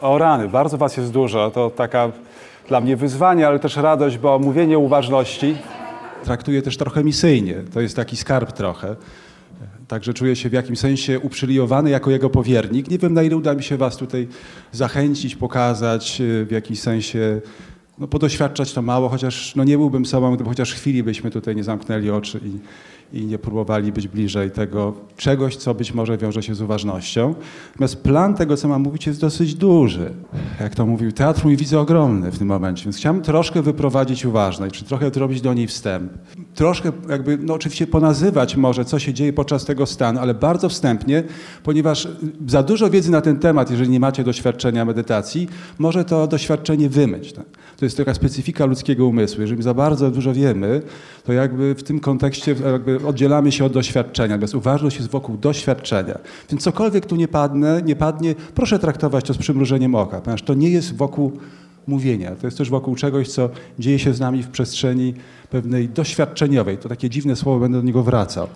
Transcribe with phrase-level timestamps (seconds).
[0.00, 1.50] O rany, bardzo was jest dużo.
[1.50, 2.12] To taka
[2.68, 5.56] dla mnie wyzwanie, ale też radość, bo mówienie uważności
[6.24, 7.54] traktuję też trochę misyjnie.
[7.74, 8.96] To jest taki skarb trochę.
[9.88, 12.90] Także czuję się w jakimś sensie uprzywilejowany jako jego powiernik.
[12.90, 14.28] Nie wiem, na ile uda mi się was tutaj
[14.72, 17.40] zachęcić, pokazać, w jakimś sensie
[17.98, 21.64] no, podoświadczać to mało, chociaż no, nie byłbym sobą, gdyby chociaż chwili byśmy tutaj nie
[21.64, 22.58] zamknęli oczy i,
[23.18, 27.34] i nie próbowali być bliżej tego czegoś, co być może wiąże się z uważnością.
[27.70, 30.10] Natomiast plan tego, co mam mówić, jest dosyć duży.
[30.60, 34.74] Jak to mówił teatr, mój widzę ogromny w tym momencie, więc chciałem troszkę wyprowadzić uważność,
[34.74, 36.12] czy trochę zrobić do niej wstęp.
[36.54, 41.22] Troszkę jakby, no oczywiście ponazywać może, co się dzieje podczas tego stanu, ale bardzo wstępnie,
[41.62, 42.08] ponieważ
[42.46, 47.32] za dużo wiedzy na ten temat, jeżeli nie macie doświadczenia medytacji, może to doświadczenie wymyć.
[47.32, 47.46] Tak?
[47.76, 49.40] To jest taka specyfika ludzkiego umysłu.
[49.40, 50.82] Jeżeli za bardzo dużo wiemy,
[51.24, 54.28] to jakby w tym kontekście jakby oddzielamy się od doświadczenia.
[54.28, 56.18] Natomiast uważność jest wokół doświadczenia.
[56.50, 60.54] Więc cokolwiek tu nie padnie, nie padnie, proszę traktować to z przymrużeniem oka, ponieważ to
[60.54, 61.32] nie jest wokół
[61.86, 62.36] mówienia.
[62.40, 65.14] To jest też wokół czegoś, co dzieje się z nami w przestrzeni
[65.50, 66.78] pewnej doświadczeniowej.
[66.78, 68.46] To takie dziwne słowo, będę do niego wracał.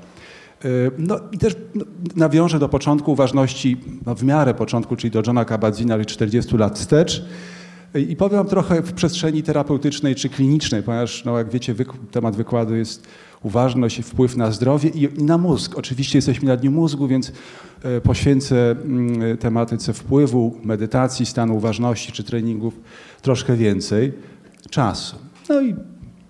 [0.98, 1.84] No i też no,
[2.16, 6.78] nawiążę do początku uważności, no, w miarę początku, czyli do Johna Kabat-Zina, czyli 40 lat
[6.78, 7.24] wstecz.
[7.94, 12.74] I powiem trochę w przestrzeni terapeutycznej czy klinicznej, ponieważ, no, jak wiecie, wyk temat wykładu
[12.74, 13.06] jest
[13.42, 15.78] uważność i wpływ na zdrowie i, i, na mózg.
[15.78, 17.32] Oczywiście jesteśmy na Dniu Mózgu, więc
[17.82, 22.80] e, poświęcę mm, tematyce wpływu, medytacji, stanu uważności czy treningów
[23.22, 24.12] troszkę więcej
[24.70, 25.16] czasu.
[25.48, 25.74] No i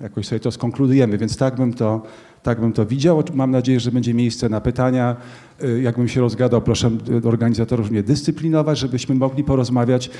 [0.00, 2.02] jakoś sobie to skonkludujemy, więc tak bym to
[2.42, 3.22] tak bym to widział.
[3.34, 5.16] Mam nadzieję, że będzie miejsce na pytania.
[5.64, 6.90] Y, jakbym się rozgadał, proszę
[7.24, 10.10] organizatorów mnie dyscyplinować, żebyśmy mogli porozmawiać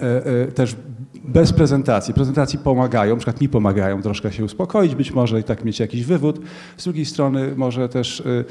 [0.00, 0.76] e, e, też
[1.24, 2.14] bez prezentacji.
[2.14, 6.04] Prezentacje pomagają, na przykład mi pomagają troszkę się uspokoić być może i tak mieć jakiś
[6.04, 6.40] wywód.
[6.76, 8.44] Z drugiej strony może też y,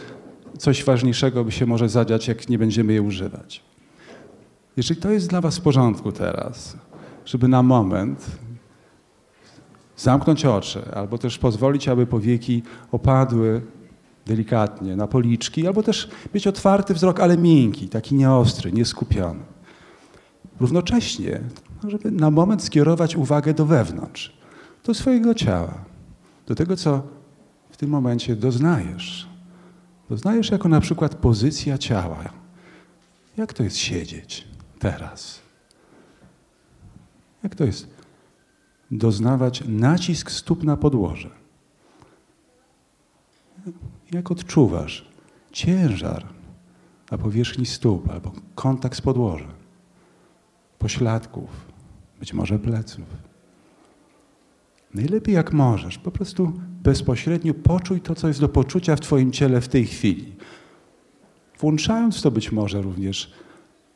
[0.58, 3.64] coś ważniejszego by się może zadziać, jak nie będziemy je używać.
[4.77, 6.77] Jeżeli to jest dla Was w porządku teraz,
[7.25, 8.25] żeby na moment
[9.97, 13.61] zamknąć oczy, albo też pozwolić, aby powieki opadły
[14.30, 19.40] delikatnie na policzki, albo też mieć otwarty wzrok, ale miękki, taki nieostry, nieskupiony.
[20.60, 21.42] Równocześnie,
[21.88, 24.38] żeby na moment skierować uwagę do wewnątrz,
[24.84, 25.86] do swojego ciała,
[26.48, 27.02] do tego, co
[27.70, 29.30] w tym momencie doznajesz.
[30.10, 32.23] Doznajesz jako na przykład pozycja ciała.
[33.38, 34.48] Jak to jest siedzieć
[34.80, 35.40] teraz?
[37.44, 37.88] Jak to jest
[38.92, 41.30] doznawać nacisk stóp na podłoże.
[44.11, 45.09] Jak odczuwasz
[45.52, 46.25] ciężar
[47.11, 49.52] na powierzchni stóp albo kontakt z podłożem,
[50.80, 51.49] pośladków,
[52.19, 53.05] być może pleców.
[54.93, 56.53] Najlepiej jak możesz, po prostu
[56.83, 60.36] bezpośrednio poczuj to, co jest do poczucia w Twoim ciele w tej chwili.
[61.59, 63.33] Włączając to być może również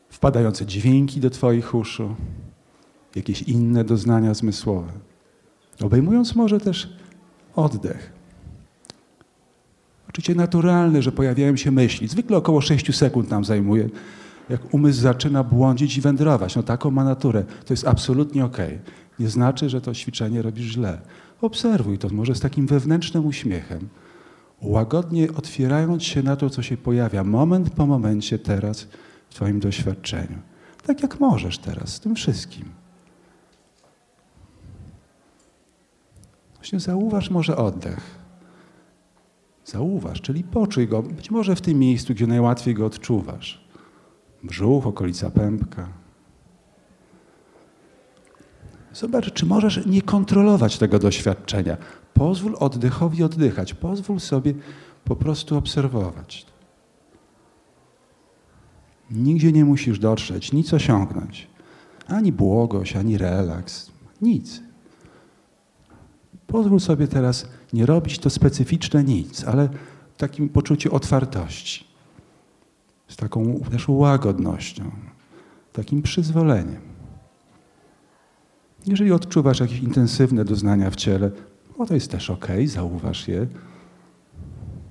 [0.10, 2.16] wpadające dźwięki do Twoich uszu,
[3.16, 4.92] jakieś inne doznania zmysłowe.
[5.82, 6.98] Obejmując może też
[7.56, 8.13] oddech.
[10.14, 12.08] Oczywiście naturalne, że pojawiają się myśli.
[12.08, 13.90] Zwykle około 6 sekund nam zajmuje,
[14.50, 16.56] jak umysł zaczyna błądzić i wędrować.
[16.56, 17.44] No taką ma naturę.
[17.66, 18.68] To jest absolutnie okej.
[18.68, 18.80] Okay.
[19.20, 21.02] Nie znaczy, że to ćwiczenie robisz źle.
[21.42, 23.90] Obserwuj to może z takim wewnętrznym uśmiechem.
[24.62, 28.88] Łagodnie otwierając się na to, co się pojawia moment po momencie teraz
[29.30, 30.38] w Twoim doświadczeniu.
[30.86, 32.66] Tak jak możesz teraz, z tym wszystkim.
[36.56, 38.23] Właśnie zauważ może oddech.
[39.66, 43.68] Zauważ, czyli poczuj go, być może w tym miejscu, gdzie najłatwiej go odczuwasz.
[44.44, 45.88] Brzuch, okolica pępka.
[48.94, 51.78] Zobacz, czy możesz nie kontrolować tego doświadczenia.
[52.14, 53.74] Pozwól oddechowi oddychać.
[53.74, 54.54] Pozwól sobie
[55.04, 56.46] po prostu obserwować.
[59.12, 61.48] Nigdzie nie musisz dotrzeć, nic osiągnąć.
[62.08, 63.92] Ani błogość, ani relaks.
[64.22, 64.62] Nic.
[66.48, 69.70] Pozwól sobie teraz nie robić to specyficzne nic, ale
[70.14, 71.88] w takim poczuciu otwartości,
[73.08, 74.92] z taką też łagodnością,
[75.74, 76.82] takim przyzwoleniem.
[78.86, 81.32] Jeżeli odczuwasz jakieś intensywne doznania w ciele,
[81.80, 83.48] no to jest też ok, zauważ je.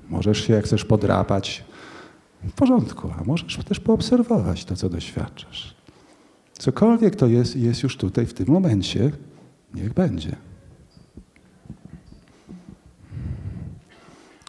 [0.08, 1.64] Możesz się, jak chcesz, podrapać.
[2.44, 5.76] W porządku, a możesz też poobserwować to, co doświadczasz.
[6.52, 9.12] Cokolwiek to jest, jest już tutaj, w tym momencie,
[9.75, 10.37] niech będzie.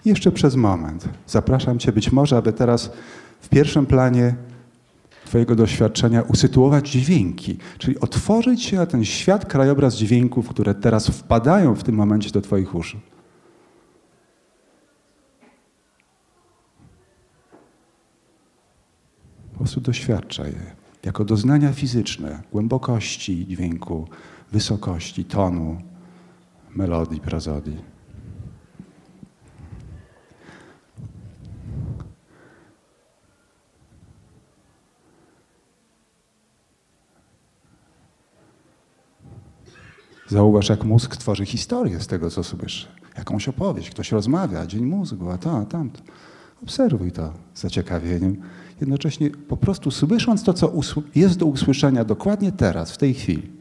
[0.05, 1.09] Jeszcze przez moment.
[1.27, 2.91] Zapraszam Cię być może, aby teraz
[3.41, 4.35] w pierwszym planie
[5.25, 11.75] Twojego doświadczenia usytuować dźwięki, czyli otworzyć się na ten świat, krajobraz dźwięków, które teraz wpadają
[11.75, 12.97] w tym momencie do Twoich uszu.
[19.51, 20.75] Po prostu doświadczaj je.
[21.03, 24.07] jako doznania fizyczne, głębokości dźwięku,
[24.51, 25.81] wysokości, tonu,
[26.75, 27.92] melodii, prozodii.
[40.33, 42.87] Zauważ, jak mózg tworzy historię z tego, co słyszy.
[43.17, 46.01] Jakąś opowieść, ktoś rozmawia, dzień mózgu, a to, a tamto.
[46.63, 48.41] Obserwuj to z zaciekawieniem.
[48.81, 50.71] Jednocześnie po prostu słysząc to, co
[51.15, 53.51] jest do usłyszenia dokładnie teraz, w tej chwili.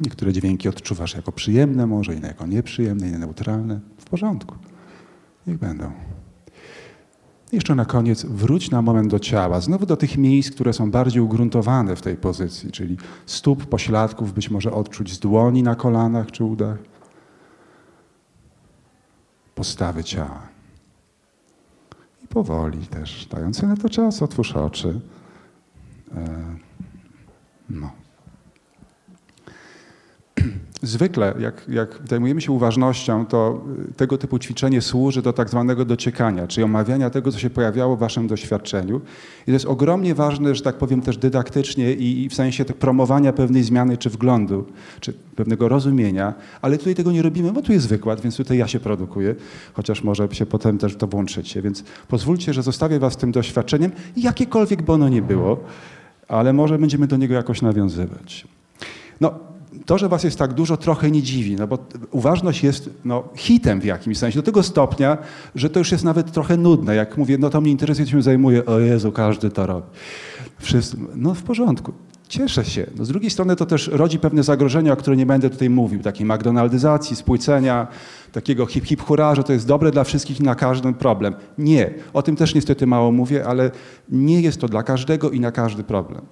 [0.00, 3.80] Niektóre dźwięki odczuwasz jako przyjemne, może inne jako nieprzyjemne, inne neutralne.
[3.98, 4.54] W porządku.
[5.46, 6.17] Niech będą.
[7.52, 11.22] Jeszcze na koniec wróć na moment do ciała, znowu do tych miejsc, które są bardziej
[11.22, 12.96] ugruntowane w tej pozycji, czyli
[13.26, 16.78] stóp, pośladków, być może odczuć z dłoni na kolanach czy udach.
[19.54, 20.48] Postawy ciała.
[22.24, 25.00] I powoli też, dając na to czas, otwórz oczy.
[26.14, 26.44] E,
[27.70, 27.90] no.
[30.82, 35.84] Zwykle, jak, jak zajmujemy się uważnością, to y, tego typu ćwiczenie służy do tak zwanego
[35.84, 39.00] dociekania, czyli omawiania tego, co się pojawiało w waszym doświadczeniu.
[39.42, 43.32] I to jest ogromnie ważne, że tak powiem też dydaktycznie i, i w sensie promowania
[43.32, 44.66] pewnej zmiany czy wglądu,
[45.00, 48.68] czy pewnego rozumienia, ale tutaj tego nie robimy, bo tu jest wykład, więc tutaj ja
[48.68, 49.34] się produkuję,
[49.72, 51.62] chociaż może się potem też to włączycie.
[51.62, 55.60] Więc pozwólcie, że zostawię was tym doświadczeniem, jakiekolwiek by ono nie było,
[56.28, 58.46] ale może będziemy do niego jakoś nawiązywać.
[59.20, 59.48] No,
[59.86, 61.78] to, że was jest tak dużo, trochę nie dziwi, no bo
[62.10, 65.18] uważność jest no, hitem w jakimś sensie, do tego stopnia,
[65.54, 66.94] że to już jest nawet trochę nudne.
[66.94, 69.86] Jak mówię, no to mnie interesuje, się zajmuje, o Jezu, każdy to robi.
[70.58, 71.92] Wszyscy, no w porządku.
[72.28, 72.86] Cieszę się.
[72.96, 76.02] No z drugiej strony to też rodzi pewne zagrożenia, o których nie będę tutaj mówił.
[76.02, 77.86] Takiej McDonaldyzacji, spłycenia,
[78.32, 81.34] takiego hip-hip hura, że to jest dobre dla wszystkich na każdy problem.
[81.58, 81.94] Nie.
[82.12, 83.70] O tym też niestety mało mówię, ale
[84.08, 86.22] nie jest to dla każdego i na każdy problem.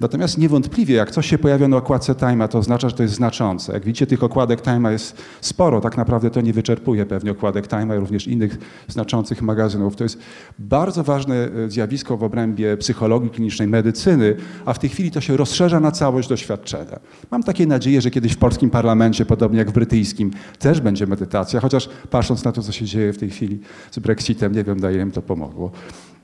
[0.00, 3.72] Natomiast niewątpliwie, jak coś się pojawia na okładce Time'a, to oznacza, że to jest znaczące.
[3.72, 5.80] Jak widzicie, tych okładek Time'a jest sporo.
[5.80, 8.58] Tak naprawdę to nie wyczerpuje pewnie okładek Time'a, również innych
[8.88, 9.96] znaczących magazynów.
[9.96, 10.18] To jest
[10.58, 15.36] bardzo ważne e, zjawisko w obrębie psychologii klinicznej, medycyny, a w tej chwili to się
[15.36, 17.00] rozszerza na całość doświadczenia.
[17.30, 21.60] Mam takie nadzieję, że kiedyś w polskim parlamencie, podobnie jak w brytyjskim, też będzie medytacja,
[21.60, 23.60] chociaż patrząc na to, co się dzieje w tej chwili
[23.90, 25.70] z Brexitem, nie wiem, ile im to pomogło.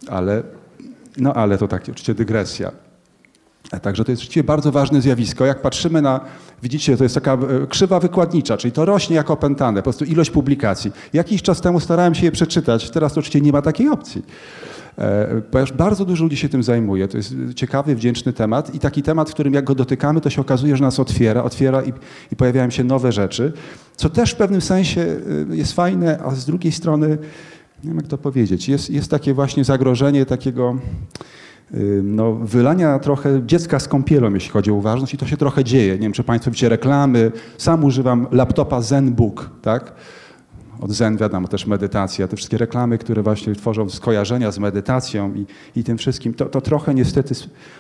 [0.08, 0.42] Ale,
[1.16, 2.89] no ale to tak, oczywiście dygresja.
[3.78, 5.46] Także to jest rzeczywiście bardzo ważne zjawisko.
[5.46, 6.20] Jak patrzymy na,
[6.62, 10.30] widzicie, to jest taka e, krzywa wykładnicza, czyli to rośnie jako opętane, po prostu ilość
[10.30, 10.92] publikacji.
[11.12, 14.22] Jakiś czas temu starałem się je przeczytać, teraz oczywiście nie ma takiej opcji.
[14.98, 17.08] E, ponieważ bardzo dużo ludzi się tym zajmuje.
[17.08, 20.40] To jest ciekawy, wdzięczny temat i taki temat, w którym jak go dotykamy, to się
[20.40, 21.92] okazuje, że nas otwiera, otwiera i,
[22.32, 23.52] i pojawiają się nowe rzeczy,
[23.96, 25.00] co też w pewnym sensie
[25.50, 27.08] e, jest fajne, a z drugiej strony,
[27.84, 30.76] nie wiem jak to powiedzieć, jest, jest takie właśnie zagrożenie takiego
[32.02, 35.92] no, wylania trochę dziecka z kąpielą, jeśli chodzi o uważność i to się trochę dzieje.
[35.92, 37.32] Nie wiem, czy Państwo widzicie reklamy.
[37.58, 39.92] Sam używam laptopa ZenBook, tak?
[40.80, 45.46] Od Zen wiadomo, też medytacja, te wszystkie reklamy, które właśnie tworzą skojarzenia z medytacją i,
[45.76, 47.34] i tym wszystkim, to, to trochę niestety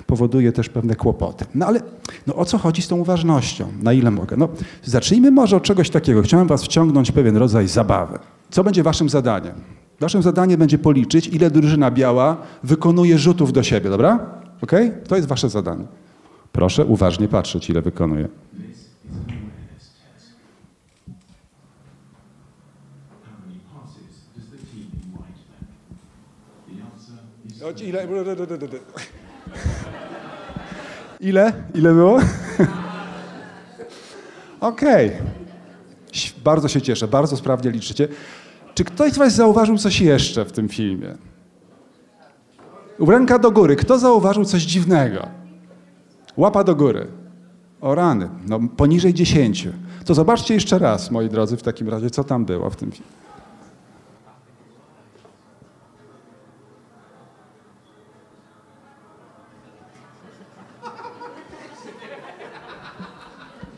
[0.06, 1.44] powoduje też pewne kłopoty.
[1.54, 1.80] No ale
[2.26, 3.68] no, o co chodzi z tą uważnością?
[3.82, 4.36] Na ile mogę?
[4.36, 4.48] No,
[4.84, 6.22] zacznijmy może od czegoś takiego.
[6.22, 8.18] Chciałem Was wciągnąć pewien rodzaj zabawy.
[8.50, 9.54] Co będzie Waszym zadaniem?
[10.00, 14.40] Waszym zadaniem będzie policzyć, ile drużyna biała wykonuje rzutów do siebie, dobra?
[14.62, 14.72] Ok?
[15.08, 15.84] To jest wasze zadanie.
[16.52, 18.28] Proszę uważnie patrzeć, ile wykonuje.
[27.60, 27.72] Ile?
[31.20, 31.52] Ile?
[31.74, 32.20] Ile było?
[34.60, 35.06] Okej.
[35.06, 35.22] Okay.
[36.44, 38.08] Bardzo się cieszę, bardzo sprawnie liczycie.
[38.80, 41.14] Czy ktoś z Was zauważył coś jeszcze w tym filmie?
[42.98, 43.76] Ręka do góry.
[43.76, 45.28] Kto zauważył coś dziwnego?
[46.36, 47.06] Łapa do góry.
[47.80, 49.70] O rany, no poniżej dziesięciu.
[50.04, 53.10] To zobaczcie jeszcze raz, moi drodzy, w takim razie, co tam było w tym filmie.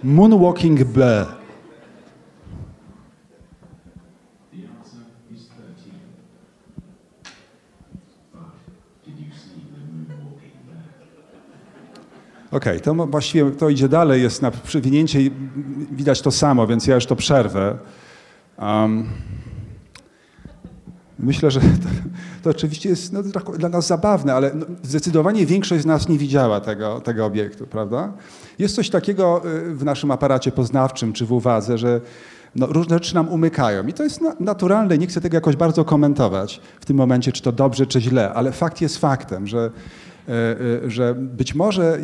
[0.03, 1.42] Moonwalking Bear.
[12.53, 15.31] Okej, okay, to właściwie to idzie dalej, jest na przewinięcie i
[15.93, 17.79] widać to samo, więc ja już to przerwę.
[18.59, 19.07] Um,
[21.19, 21.67] Myślę, że to,
[22.43, 23.23] to oczywiście jest no,
[23.59, 28.13] dla nas zabawne, ale no, zdecydowanie większość z nas nie widziała tego, tego obiektu, prawda?
[28.59, 32.01] Jest coś takiego y, w naszym aparacie poznawczym czy w uwadze, że
[32.57, 33.87] no, różne rzeczy nam umykają.
[33.87, 37.43] I to jest na, naturalne, nie chcę tego jakoś bardzo komentować w tym momencie, czy
[37.43, 39.71] to dobrze, czy źle, ale fakt jest faktem, że,
[40.87, 41.99] że być może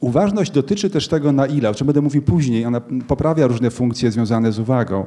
[0.00, 4.10] uważność dotyczy też tego, na ile, o czym będę mówił później, ona poprawia różne funkcje
[4.10, 5.06] związane z uwagą.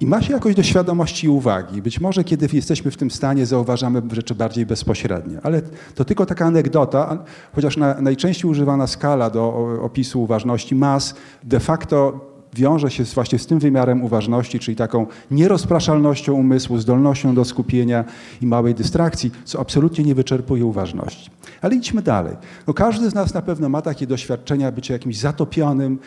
[0.00, 1.82] I ma się jakoś do świadomości uwagi.
[1.82, 5.38] Być może kiedy jesteśmy w tym stanie, zauważamy rzeczy bardziej bezpośrednie.
[5.42, 5.62] Ale
[5.94, 7.24] to tylko taka anegdota,
[7.54, 13.46] chociaż na, najczęściej używana skala do opisu uważności mas de facto wiąże się właśnie z
[13.46, 18.04] tym wymiarem uważności, czyli taką nierozpraszalnością umysłu, zdolnością do skupienia
[18.42, 21.30] i małej dystrakcji, co absolutnie nie wyczerpuje uważności.
[21.62, 22.36] Ale idźmy dalej.
[22.66, 25.98] No każdy z nas na pewno ma takie doświadczenia bycia jakimś zatopionym,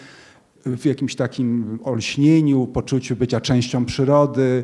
[0.66, 4.64] w jakimś takim olśnieniu, poczuciu bycia częścią przyrody,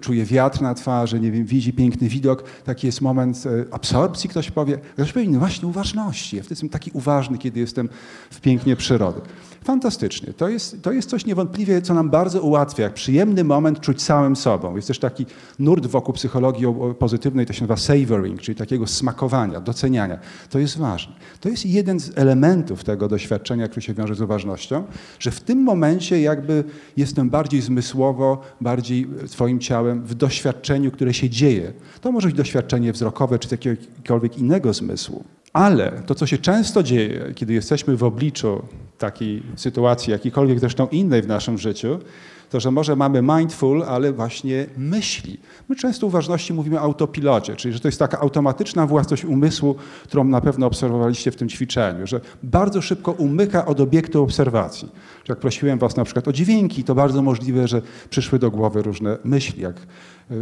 [0.00, 2.44] czuje wiatr na twarzy, nie wiem, widzi piękny widok.
[2.64, 4.78] Taki jest moment e, absorpcji, ktoś powie.
[4.78, 6.36] Ktoś powie, no właśnie uważności.
[6.36, 7.88] Ja wtedy jestem taki uważny, kiedy jestem
[8.30, 9.20] w pięknie przyrody.
[9.64, 10.32] Fantastycznie.
[10.32, 14.36] To jest, to jest coś niewątpliwie, co nam bardzo ułatwia, jak przyjemny moment czuć całym
[14.36, 14.76] sobą.
[14.76, 15.26] Jest też taki
[15.58, 16.66] nurt wokół psychologii
[16.98, 20.18] pozytywnej, to się nazywa savoring, czyli takiego smakowania, doceniania.
[20.50, 21.14] To jest ważne.
[21.40, 24.84] To jest jeden z elementów tego doświadczenia, który się wiąże z uważnością,
[25.18, 26.64] że w tym momencie jakby
[26.96, 31.72] jestem bardziej zmysłowo, bardziej swoim ciałem w doświadczeniu, które się dzieje.
[32.00, 35.24] To może być doświadczenie wzrokowe czy jakiegokolwiek innego zmysłu.
[35.52, 38.62] Ale to, co się często dzieje, kiedy jesteśmy w obliczu
[38.98, 41.98] takiej sytuacji, jakiejkolwiek zresztą innej w naszym życiu,
[42.50, 45.40] to że może mamy mindful, ale właśnie myśli.
[45.68, 49.74] My często uważności mówimy o autopilocie, czyli że to jest taka automatyczna własność umysłu,
[50.04, 54.88] którą na pewno obserwowaliście w tym ćwiczeniu, że bardzo szybko umyka od obiektu obserwacji.
[55.28, 59.18] Jak prosiłem was na przykład o dźwięki, to bardzo możliwe, że przyszły do głowy różne
[59.24, 59.76] myśli, jak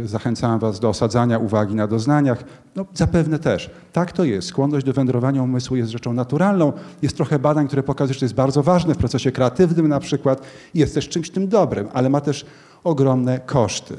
[0.05, 2.43] zachęcałem was do osadzania uwagi na doznaniach,
[2.75, 3.69] no zapewne też.
[3.93, 4.47] Tak to jest.
[4.47, 6.73] Skłonność do wędrowania umysłu jest rzeczą naturalną.
[7.01, 10.41] Jest trochę badań, które pokazują, że to jest bardzo ważne w procesie kreatywnym na przykład
[10.73, 12.45] jest też czymś tym dobrym, ale ma też
[12.83, 13.95] ogromne koszty.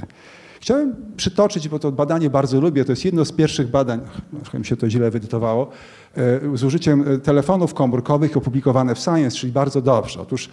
[0.64, 4.00] Chciałem przytoczyć, bo to badanie bardzo lubię, to jest jedno z pierwszych badań,
[4.42, 5.70] trochę mi się to źle wyedytowało,
[6.16, 10.20] e, z użyciem e, telefonów komórkowych opublikowane w Science, czyli bardzo dobrze.
[10.20, 10.50] Otóż e,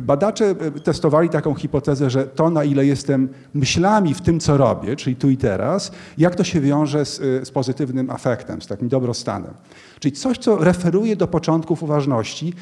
[0.00, 0.54] Badacze
[0.84, 5.30] testowali taką hipotezę, że to, na ile jestem myślami w tym, co robię, czyli tu
[5.30, 7.16] i teraz, jak to się wiąże z,
[7.48, 9.54] z pozytywnym afektem, z takim dobrostanem.
[10.00, 12.52] Czyli coś, co referuje do początków uważności,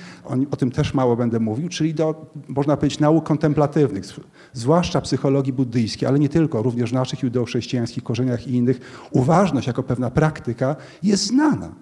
[0.51, 4.05] o, tym też mało będę mówił, czyli do, można powiedzieć, nauk kontemplatywnych,
[4.53, 8.81] zwłaszcza psychologii buddyjskiej, ale nie tylko, również w naszych judeochrześcijańskich korzeniach i innych.
[9.11, 11.73] Uważność jako pewna praktyka jest znana.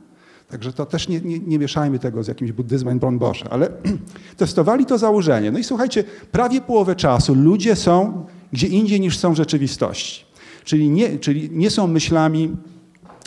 [0.51, 3.69] Także to też nie, nie, nie mieszajmy tego z jakimś buddyzmem Bosze, ale
[4.37, 5.51] testowali to założenie.
[5.51, 10.25] No i słuchajcie, prawie połowę czasu ludzie są gdzie indziej niż są w rzeczywistości.
[10.65, 12.57] Czyli nie, czyli nie są myślami,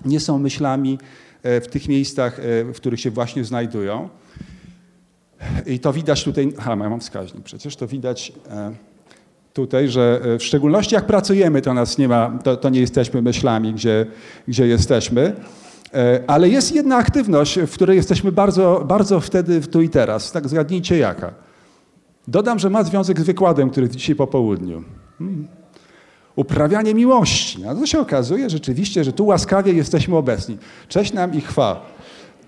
[0.06, 0.98] nie są myślami
[1.44, 4.10] E, w tych miejscach, e, w których się właśnie znajdują.
[5.65, 8.72] I to widać tutaj, aha, ja mam wskaźnik przecież, to widać e,
[9.53, 13.74] tutaj, że w szczególności jak pracujemy, to nas nie ma, to, to nie jesteśmy myślami,
[13.74, 14.06] gdzie,
[14.48, 15.36] gdzie jesteśmy.
[16.27, 20.31] Ale jest jedna aktywność, w której jesteśmy bardzo, bardzo wtedy tu i teraz.
[20.31, 21.33] Tak zgadnijcie jaka.
[22.27, 24.83] Dodam, że ma związek z wykładem, który dzisiaj po południu.
[25.17, 25.47] Hmm
[26.35, 27.62] uprawianie miłości.
[27.62, 30.57] No to się okazuje rzeczywiście, że tu łaskawie jesteśmy obecni.
[30.88, 31.85] Cześć nam i chwa.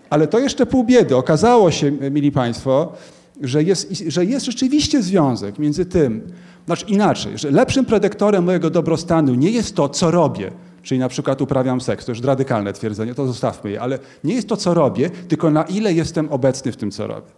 [0.10, 1.16] Ale to jeszcze pół biedy.
[1.16, 2.94] Okazało się, mili Państwo,
[3.42, 6.22] że jest, że jest rzeczywiście związek między tym,
[6.66, 10.52] znaczy inaczej, że lepszym predyktorem mojego dobrostanu nie jest to, co robię,
[10.86, 14.48] czyli na przykład uprawiam seks, to już radykalne twierdzenie, to zostawmy je, ale nie jest
[14.48, 17.32] to, co robię, tylko na ile jestem obecny w tym, co robię.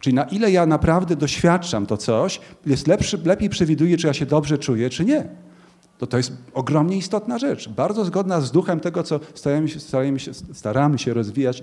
[0.00, 4.26] Czyli na ile ja naprawdę doświadczam to coś, jest lepszy, lepiej przewiduje, czy ja się
[4.26, 5.28] dobrze czuję, czy nie
[5.98, 10.20] to to jest ogromnie istotna rzecz, bardzo zgodna z duchem tego, co staramy się, staramy
[10.20, 11.62] się, staramy się rozwijać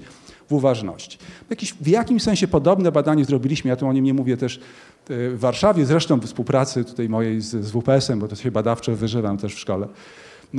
[0.50, 1.18] w uważności.
[1.50, 4.60] Jakiś, w jakimś sensie podobne badanie zrobiliśmy, ja tu o nim nie mówię też e,
[5.30, 9.38] w Warszawie, zresztą w współpracy tutaj mojej z, z WPS-em, bo to się badawczo wyżywam
[9.38, 9.88] też w szkole.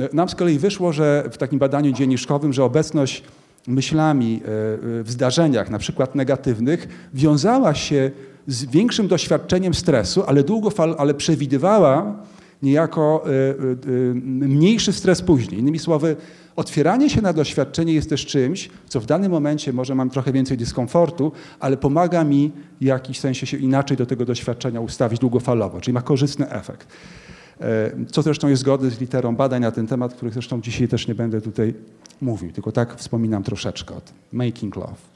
[0.01, 3.23] E, nam z kolei wyszło, że w takim badaniu dzienniczkowym, że obecność
[3.67, 4.41] myślami e,
[5.03, 8.11] w zdarzeniach, na przykład negatywnych, wiązała się
[8.47, 12.15] z większym doświadczeniem stresu, ale długofal, ale przewidywała
[12.63, 14.13] niejako e, e,
[14.47, 15.59] mniejszy stres później.
[15.59, 16.15] Innymi słowy,
[16.55, 20.57] otwieranie się na doświadczenie jest też czymś, co w danym momencie może mam trochę więcej
[20.57, 25.93] dyskomfortu, ale pomaga mi w jakiś sensie się inaczej do tego doświadczenia ustawić długofalowo, czyli
[25.93, 26.87] ma korzystny efekt.
[27.61, 31.07] E, co zresztą jest zgodne z literą badań na ten temat, których zresztą dzisiaj też
[31.07, 31.73] nie będę tutaj
[32.21, 34.15] mówił, tylko tak wspominam troszeczkę o tym.
[34.31, 35.12] Making love.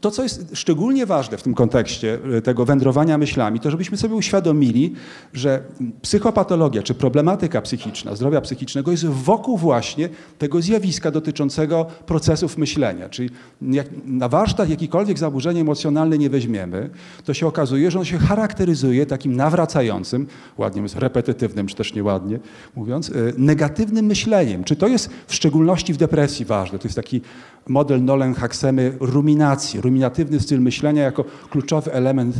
[0.00, 4.14] To, co jest szczególnie ważne w tym kontekście e, tego wędrowania myślami, to żebyśmy sobie
[4.14, 4.94] uświadomili,
[5.32, 5.62] że
[6.02, 10.08] psychopatologia czy problematyka psychiczna, zdrowia psychicznego jest wokół właśnie
[10.38, 13.08] tego zjawiska dotyczącego procesów myślenia.
[13.08, 13.30] Czyli
[13.62, 16.90] jak na warsztat jakikolwiek zaburzenie emocjonalne nie weźmiemy,
[17.24, 20.26] to się okazuje, że on się charakteryzuje takim nawracającym,
[20.58, 22.38] ładnie jest repetytywnym, czy też nieładnie
[22.76, 24.64] mówiąc, e, negatywnym myśleniem.
[24.64, 26.78] Czy to jest w szczególności w depresji ważne?
[26.78, 27.20] To jest taki
[27.68, 32.36] model Nolan Haxemy ruminacji, ruminatywny styl myślenia jako kluczowy element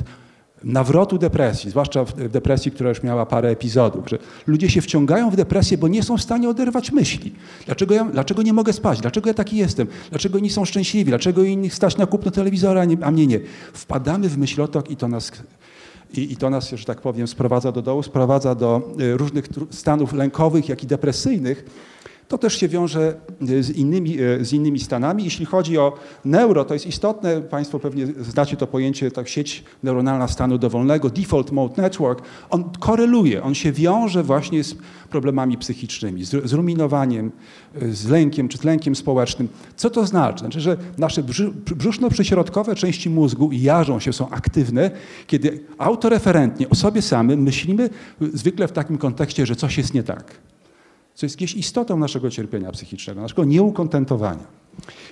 [0.64, 5.36] nawrotu depresji, zwłaszcza w depresji, która już miała parę epizodów, że ludzie się wciągają w
[5.36, 7.34] depresję, bo nie są w stanie oderwać myśli.
[7.66, 9.00] Dlaczego, ja, dlaczego nie mogę spać?
[9.00, 9.86] Dlaczego ja taki jestem?
[10.10, 11.10] Dlaczego inni są szczęśliwi?
[11.10, 13.40] Dlaczego innych stać na kupno telewizora, a mnie nie?
[13.72, 15.32] Wpadamy w myślotok i to nas
[16.14, 20.12] i, I, to nas, że tak powiem, sprowadza do dołu, sprowadza do y, różnych stanów
[20.12, 21.64] lękowych, jak i depresyjnych.
[22.28, 23.14] To też się wiąże
[23.58, 25.24] e, z innymi, e, z innymi stanami.
[25.24, 25.92] Jeśli chodzi o
[26.24, 31.52] neuro, to jest istotne, Państwo pewnie znacie to pojęcie, tak sieć neuronalna stanu dowolnego, default
[31.52, 34.76] mode network, on koreluje, on się wiąże właśnie z
[35.10, 37.32] problemami psychicznymi, z, z ruminowaniem,
[37.82, 39.48] e, z lękiem czy z lękiem społecznym.
[39.76, 40.38] Co to znaczy?
[40.38, 41.22] Znaczy, że nasze
[41.76, 44.90] brzuszno-przyśrodkowe części mózgu jarzą się, są aktywne,
[45.26, 50.48] kiedy autoreferentnie o sobie samym myślimy zwykle w takim kontekście, że coś jest nie tak
[51.18, 54.44] co jest jakąś istotą naszego cierpienia psychicznego, naszego nieukontentowania.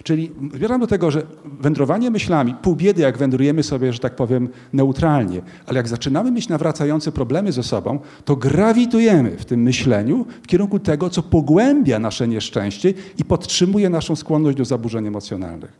[0.02, 4.48] Czyli zmierzam do tego, że wędrowanie myślami, pół biedy, jak wędrujemy sobie, że tak powiem,
[4.72, 10.46] neutralnie, ale jak zaczynamy mieć nawracające problemy ze sobą, to grawitujemy w tym myśleniu w
[10.46, 15.72] kierunku tego, co pogłębia nasze nieszczęście i podtrzymuje naszą skłonność do zaburzeń emocjonalnych.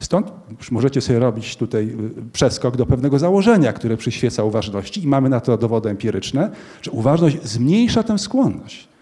[0.00, 5.06] Stąd już możecie sobie robić tutaj y, przeskok do pewnego założenia, które przyświeca uważności i
[5.06, 6.50] mamy na to dowody empiryczne,
[6.82, 8.93] że uważność zmniejsza tę skłonność.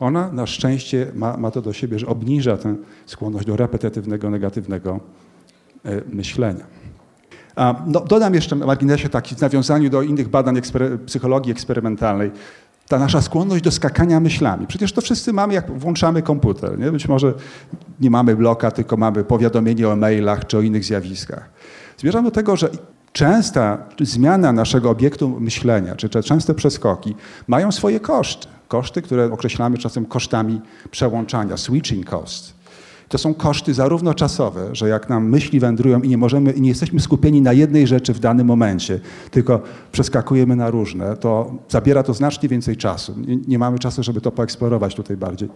[0.00, 2.76] Ona na szczęście ma, ma to do siebie, że obniża tę
[3.06, 5.00] skłonność do repetytywnego, negatywnego
[5.84, 6.64] e, myślenia.
[7.86, 12.30] No, dodam jeszcze na marginesie taki w nawiązaniu do innych badań ekspery psychologii eksperymentalnej.
[12.88, 14.66] Ta nasza skłonność do skakania myślami.
[14.66, 16.78] Przecież to wszyscy mamy, jak włączamy komputer.
[16.78, 16.92] Nie?
[16.92, 17.34] Być może
[18.00, 21.50] nie mamy bloka, tylko mamy powiadomienie o mailach czy o innych zjawiskach.
[21.98, 22.68] Zmierzam do tego, że
[23.12, 27.14] częsta zmiana naszego obiektu myślenia, czy częste przeskoki
[27.46, 32.56] mają swoje koszty koszty, które określamy czasem kosztami przełączania, switching costs.
[33.08, 36.68] To są koszty zarówno czasowe, że jak nam myśli wędrują i nie możemy, i nie
[36.68, 39.00] jesteśmy skupieni na jednej rzeczy w danym momencie,
[39.30, 43.14] tylko przeskakujemy na różne, to zabiera to znacznie więcej czasu.
[43.26, 45.48] Nie, nie mamy czasu, żeby to poeksplorować tutaj bardziej.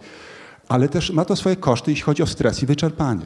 [0.67, 3.25] Ale też ma to swoje koszty, jeśli chodzi o stres i wyczerpanie.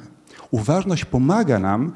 [0.51, 1.91] Uważność pomaga nam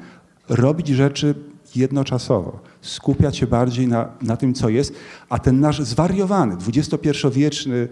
[0.48, 1.34] robić rzeczy
[1.76, 4.94] jednoczasowo, skupiać się bardziej na, na tym, co jest,
[5.28, 7.88] a ten nasz zwariowany, XXI-wieczny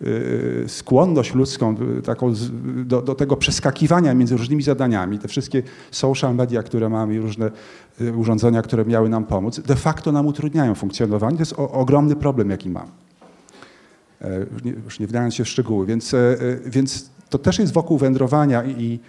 [0.00, 2.34] yy, skłonność ludzką taką
[2.84, 7.50] do, do, tego przeskakiwania między różnymi zadaniami, te wszystkie social media, które mamy i różne
[8.16, 11.36] urządzenia, które miały nam pomóc, de facto nam utrudniają funkcjonowanie.
[11.36, 12.86] To jest o, ogromny problem, jaki mam.
[14.20, 16.14] Yy, już nie, już nie wdając się w szczegóły, więc,
[16.66, 19.00] więc to też jest wokół wędrowania i,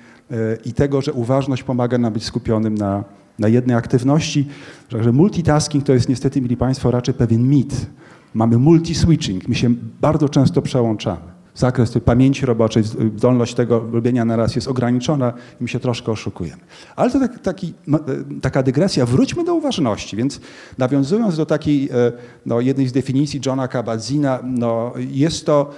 [0.65, 3.03] i tego, że uważność pomaga nam być skupionym na,
[3.39, 4.47] na jednej aktywności.
[4.89, 7.85] Także multitasking to jest niestety, mili Państwo, raczej pewien mit.
[8.33, 11.39] Mamy multi-switching, my się bardzo często przełączamy.
[11.55, 12.83] Zakres tej pamięci roboczej,
[13.17, 16.61] zdolność tego robienia na raz jest ograniczona i my się troszkę oszukujemy.
[16.95, 17.99] Ale to tak, taki, e,
[18.41, 19.05] taka dygresja.
[19.05, 20.17] Wróćmy do uważności.
[20.17, 20.39] Więc
[20.77, 22.11] nawiązując do takiej e,
[22.45, 25.71] no, jednej z definicji Johna Kabat-Zina, no, jest to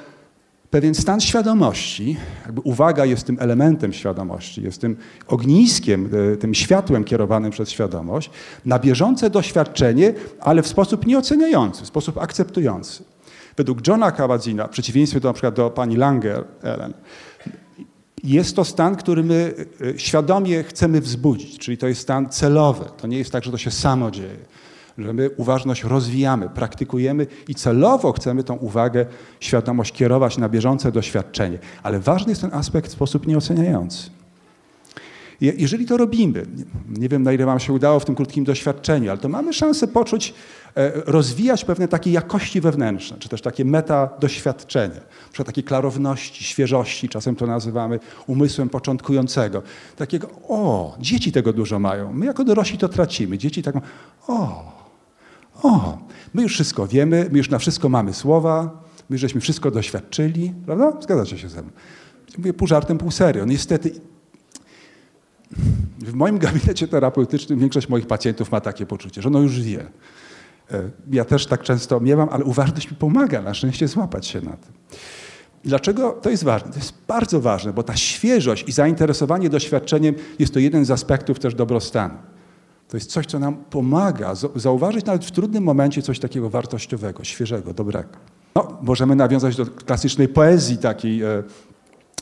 [0.71, 7.03] pewien stan świadomości, jakby uwaga jest tym elementem świadomości, jest tym ogniskiem, e, tym światłem
[7.03, 8.29] kierowanym przez świadomość,
[8.65, 13.03] na bieżące doświadczenie, ale w sposób nieoceniający, w sposób akceptujący.
[13.57, 16.93] Według Johna Kabat-Zina, w przeciwieństwie do, na przykład do pani Langer, Ellen,
[18.23, 19.53] jest to stan, który my
[19.95, 22.86] e, świadomie chcemy wzbudzić, czyli to jest stan celowy.
[22.97, 24.61] To nie jest tak, że to się samo dzieje
[25.03, 29.05] że my uważność rozwijamy, praktykujemy i celowo chcemy tą uwagę,
[29.39, 31.59] świadomość kierować na bieżące doświadczenie.
[31.83, 34.09] Ale ważny jest ten aspekt w sposób nieoceniający.
[35.41, 36.45] Jeżeli to robimy,
[36.89, 39.87] nie wiem na ile Wam się udało w tym krótkim doświadczeniu, ale to mamy szansę
[39.87, 40.33] poczuć,
[40.75, 47.09] e, rozwijać pewne takie jakości wewnętrzne, czy też takie meta doświadczenie, przykład takiej klarowności, świeżości,
[47.09, 49.61] czasem to nazywamy umysłem początkującego.
[49.95, 53.37] Takiego, o, dzieci tego dużo mają, my jako dorośli to tracimy.
[53.37, 53.75] Dzieci tak,
[54.27, 54.81] o,
[55.63, 55.97] o,
[56.33, 61.01] my już wszystko wiemy, my już na wszystko mamy słowa, my żeśmy wszystko doświadczyli, prawda?
[61.01, 61.71] Zgadzacie się ze mną.
[62.37, 63.45] Mówię pół żartem, pół serio.
[63.45, 63.91] Niestety
[65.99, 69.85] w moim gabinecie terapeutycznym większość moich pacjentów ma takie poczucie, że ono już wie.
[70.71, 74.51] E, ja też tak często miewam, ale uważność mi pomaga na szczęście złapać się na
[74.51, 74.73] tym.
[75.63, 76.71] Dlaczego to jest ważne?
[76.71, 81.39] To jest bardzo ważne, bo ta świeżość i zainteresowanie doświadczeniem jest to jeden z aspektów
[81.39, 82.13] też dobrostanu.
[82.91, 87.73] To jest coś, co nam pomaga zauważyć nawet w trudnym momencie coś takiego wartościowego, świeżego,
[87.73, 88.10] dobrego.
[88.56, 91.43] No, możemy nawiązać do klasycznej poezji takiej, e,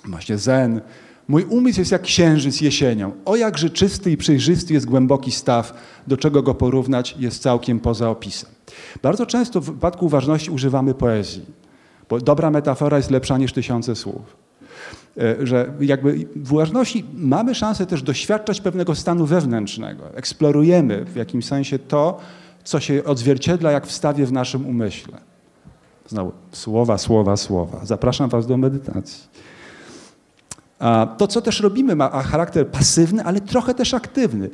[0.05, 0.81] właśnie zen.
[1.27, 3.11] Mój umysł jest jak księżyc jesienią.
[3.25, 5.73] O jakże czysty i przejrzysty jest głęboki staw,
[6.07, 8.49] do czego go porównać jest całkiem poza opisem.
[9.03, 11.45] Bardzo często w wypadku uważności używamy poezji,
[12.09, 14.48] bo dobra metafora jest lepsza niż tysiące słów.
[15.17, 20.15] E, że jakby w uważności mamy szansę też doświadczać pewnego stanu wewnętrznego.
[20.15, 22.17] Eksplorujemy w jakimś sensie to,
[22.63, 25.17] co się odzwierciedla jak w stawie w naszym umyśle.
[26.07, 27.79] Znowu słowa, słowa, słowa.
[27.83, 29.23] Zapraszam Was do medytacji.
[31.17, 34.49] To, co też robimy, ma charakter pasywny, ale trochę też aktywny.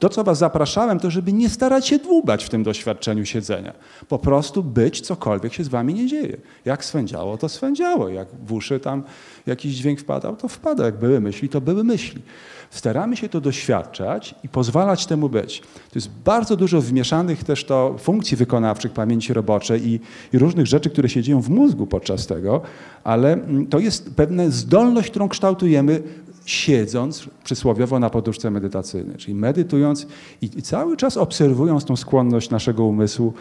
[0.00, 3.72] To, co Was zapraszałem, to żeby nie starać się dłubać w tym doświadczeniu siedzenia.
[4.08, 6.36] Po prostu być, cokolwiek się z Wami nie dzieje.
[6.64, 8.08] Jak swędziało, to swędziało.
[8.08, 9.02] Jak w uszy tam
[9.46, 10.84] jakiś dźwięk wpadał, to wpada.
[10.84, 12.22] Jak były myśli, to były myśli.
[12.70, 15.60] Staramy się to doświadczać i pozwalać temu być.
[15.60, 20.00] To jest bardzo dużo wmieszanych też to funkcji wykonawczych pamięci roboczej i,
[20.32, 22.62] i różnych rzeczy, które się dzieją w mózgu podczas tego,
[23.04, 26.02] ale mm, to jest pewna zdolność, którą kształtujemy
[26.44, 30.06] siedząc przysłowiowo na poduszce medytacyjnej, czyli medytując
[30.42, 33.32] i, i cały czas obserwując tą skłonność naszego umysłu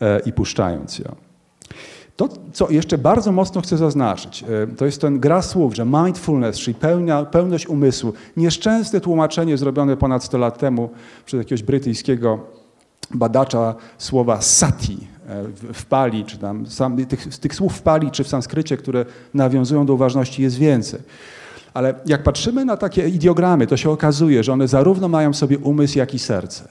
[0.00, 1.16] e, i puszczając ją.
[2.16, 6.58] To, co jeszcze bardzo mocno chcę zaznaczyć, e, to jest ten gra słów, że mindfulness,
[6.58, 8.12] czyli pełnia, pełność umysłu.
[8.36, 10.90] Nieszczęsne tłumaczenie zrobione ponad 100 lat temu
[11.26, 12.38] przez jakiegoś brytyjskiego
[13.14, 14.98] badacza słowa sati
[15.28, 19.04] e, w pali, czy tam sam, tych, tych słów w pali, czy w sanskrycie, które
[19.34, 21.00] nawiązują do uważności jest więcej.
[21.74, 25.58] Ale jak patrzymy na takie ideogramy, to się okazuje, że one zarówno mają w sobie
[25.58, 26.68] umysł, jak i serce.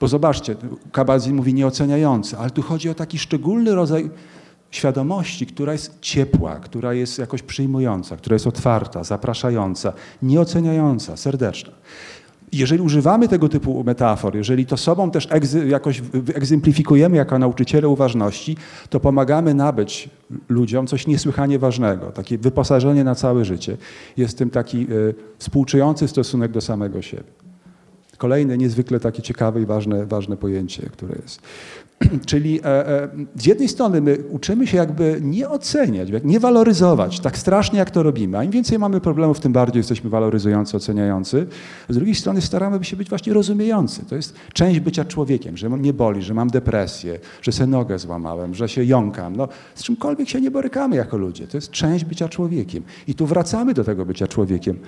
[0.00, 0.56] Bo zobaczcie,
[0.92, 4.10] Kabazin mówi nieoceniający, ale tu chodzi o taki szczególny rodzaj
[4.76, 11.72] świadomości, która jest ciepła, która jest jakoś przyjmująca, która jest otwarta, zapraszająca, nieoceniająca, serdeczna.
[12.52, 15.28] Jeżeli używamy tego typu metafor, jeżeli to sobą też
[15.66, 16.02] jakoś
[16.34, 18.56] egzemplifikujemy jako nauczyciele uważności,
[18.90, 20.10] to pomagamy nabyć
[20.48, 23.76] ludziom coś niesłychanie ważnego, takie wyposażenie na całe życie.
[24.16, 27.24] Jest tym taki y, współczujący stosunek do samego siebie.
[28.18, 31.42] Kolejne niezwykle takie ciekawe i ważne, ważne pojęcie, które jest.
[32.26, 37.38] Czyli e, e, z jednej strony my uczymy się jakby nie oceniać, nie waloryzować tak
[37.38, 41.46] strasznie jak to robimy, a im więcej mamy problemów, tym bardziej jesteśmy waloryzujący, oceniający.
[41.88, 44.04] Z drugiej strony staramy się być właśnie rozumiejący.
[44.08, 48.54] To jest część bycia człowiekiem, że mnie boli, że mam depresję, że sobie nogę złamałem,
[48.54, 49.36] że się jąkam.
[49.36, 51.46] No, z czymkolwiek się nie borykamy jako ludzie.
[51.46, 52.82] To jest część bycia człowiekiem.
[53.08, 54.78] I tu wracamy do tego bycia człowiekiem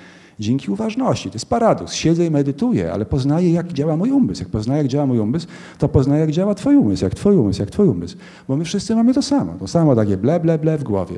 [0.41, 1.31] dzięki uważności.
[1.31, 1.93] To jest paradoks.
[1.93, 4.43] Siedzę i medytuję, ale poznaję, jak działa mój umysł.
[4.43, 5.47] Jak poznaję, jak działa mój umysł,
[5.79, 8.17] to poznaję, jak działa twój umysł, jak twój umysł, jak twój umysł.
[8.49, 9.55] Bo my wszyscy mamy to samo.
[9.59, 11.17] To samo takie ble, ble, ble w głowie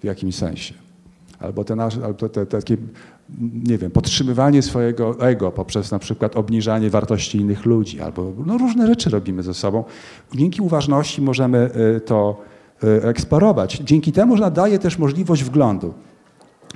[0.00, 0.74] w jakimś sensie.
[1.40, 2.76] Albo te, nasze, albo te, te takie,
[3.64, 8.86] nie wiem, podtrzymywanie swojego ego poprzez na przykład obniżanie wartości innych ludzi, albo no, różne
[8.86, 9.84] rzeczy robimy ze sobą.
[10.34, 12.40] Dzięki uważności możemy y, to
[12.84, 13.78] y, eksplorować.
[13.84, 15.94] Dzięki temu nadaje też możliwość wglądu.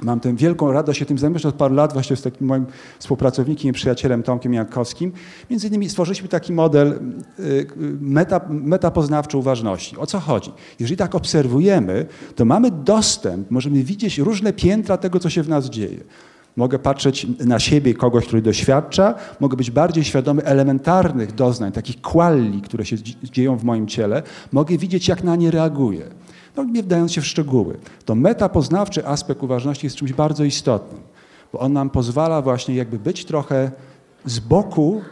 [0.02, 2.66] Mam tę wielką radość się tym zajmować od paru lat właśnie z takim moim
[2.98, 5.12] współpracownikiem i przyjacielem Tomkiem Jankowskim.
[5.50, 6.88] Między innymi stworzyliśmy taki model
[7.38, 7.66] y, y,
[8.00, 9.96] meta, metapoznawczy uważności.
[9.96, 10.52] O co chodzi?
[10.80, 15.70] Jeżeli tak obserwujemy, to mamy dostęp, możemy widzieć różne piętra tego, co się w nas
[15.70, 16.04] dzieje.
[16.56, 22.62] Mogę patrzeć na siebie kogoś, który doświadcza, mogę być bardziej świadomy elementarnych doznań, takich kwalli,
[22.62, 26.08] które się dzieją w moim ciele, mogę widzieć, jak na nie reaguję
[26.56, 27.76] no, nie wdając się w szczegóły.
[28.04, 31.00] To metapoznawczy aspekt uważności jest czymś bardzo istotnym,
[31.52, 33.70] bo on nam pozwala właśnie jakby być trochę
[34.24, 35.02] z boku,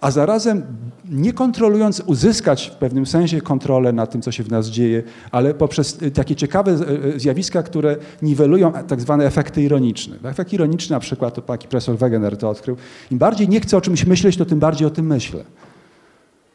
[0.00, 0.62] a zarazem
[1.10, 5.54] nie kontrolując, uzyskać w pewnym sensie kontrolę nad tym, co się w nas dzieje, ale
[5.54, 10.16] poprzez y, takie ciekawe y, y, zjawiska, które niwelują tak zwane efekty ironiczne.
[10.24, 12.76] Efekt ironiczny na przykład, to taki profesor Wegener to odkrył,
[13.10, 15.44] im bardziej nie chcę o czymś myśleć, to tym bardziej o tym myślę.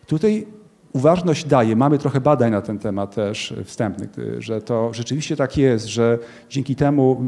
[0.08, 0.48] Tutaj
[0.96, 5.86] uważność daje, mamy trochę badań na ten temat też wstępnych, że to rzeczywiście tak jest,
[5.86, 7.22] że dzięki temu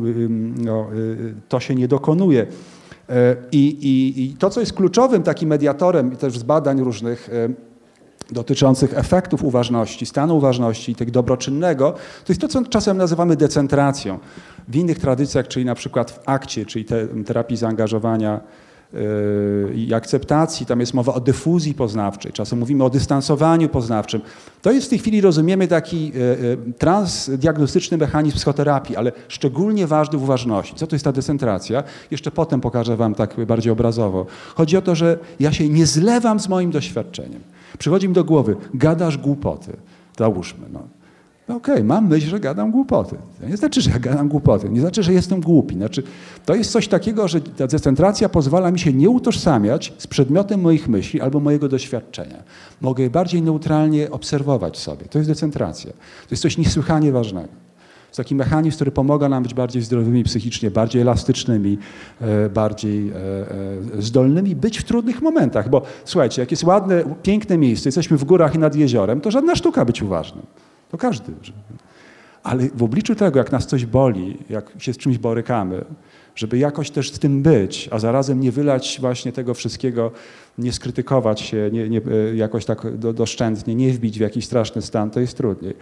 [0.58, 2.47] no, y, to się nie dokonuje.
[3.10, 7.49] E, I, i, I, to, co jest kluczowym takim mediatorem też z badań różnych e,
[8.32, 11.91] dotyczących efektów uważności, stanu uważności i tego dobroczynnego,
[12.25, 14.19] to jest to, co czasem nazywamy decentracją.
[14.67, 18.39] W innych tradycjach, czyli na przykład w akcie, czyli te, terapii zaangażowania
[19.76, 24.21] i akceptacji, tam jest mowa o dyfuzji poznawczej, czasem mówimy o dystansowaniu poznawczym.
[24.62, 30.17] To jest w tej chwili rozumiemy taki e, e, transdiagnostyczny mechanizm psychoterapii, ale szczególnie ważny
[30.17, 30.76] w uważności.
[30.76, 31.84] Co to jest ta decentracja?
[32.12, 34.26] Jeszcze potem pokażę wam tak bardziej obrazowo.
[34.56, 37.41] Chodzi o to, że ja się nie zlewam z moim doświadczeniem.
[37.78, 39.78] Przychodzi mi do głowy, gadasz głupoty,
[40.17, 40.65] załóżmy.
[40.73, 40.97] No.
[41.48, 43.16] No okej, okay, mam myśl, że gadam głupoty.
[43.42, 45.76] To nie znaczy, że ja gadam głupoty, nie znaczy, że jestem głupi.
[45.76, 46.04] Znaczy,
[46.46, 50.88] to jest coś takiego, że ta decentracja pozwala mi się nie utożsamiać z przedmiotem moich
[50.88, 52.44] myśli albo mojego doświadczenia.
[52.82, 55.06] Mogę je bardziej neutralnie obserwować sobie.
[55.06, 55.92] To jest decentracja.
[55.92, 57.68] To jest coś niesłychanie ważnego.
[58.12, 61.78] To taki mechanizm, który pomaga nam być bardziej zdrowymi psychicznie, bardziej elastycznymi,
[62.22, 63.14] e, bardziej e,
[63.98, 65.70] e, zdolnymi być w trudnych momentach.
[65.70, 69.56] Bo słuchajcie, jak jest ładne, piękne miejsce, jesteśmy w górach i nad jeziorem, to żadna
[69.56, 70.46] sztuka być uważnym.
[70.91, 71.34] To każdy.
[72.43, 75.86] Ale w obliczu tego, jak nas coś boli, jak się z czymś borykamy,
[76.36, 80.12] żeby jakoś też z tym być, a zarazem nie wylać właśnie tego wszystkiego,
[80.58, 84.82] nie skrytykować się, nie, nie, e, jakoś tak do, doszczętnie, nie wbić w jakiś straszny
[84.82, 85.73] stan, to jest trudniej.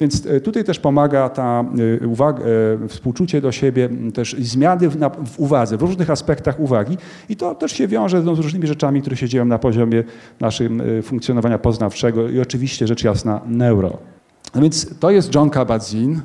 [0.00, 1.64] Więc e, tutaj też pomaga ta
[2.02, 2.44] e, uwaga,
[2.88, 6.96] współczucie do siebie, też zmiany w, w, uwadze, w różnych aspektach uwagi
[7.28, 10.04] i to też się wiąże no, z różnymi rzeczami, które się dzieją na poziomie
[10.40, 14.15] naszym funkcjonowania poznawczego i oczywiście rzecz jasna neuro.
[14.56, 16.20] No więc to jest John Kabat-Zinn,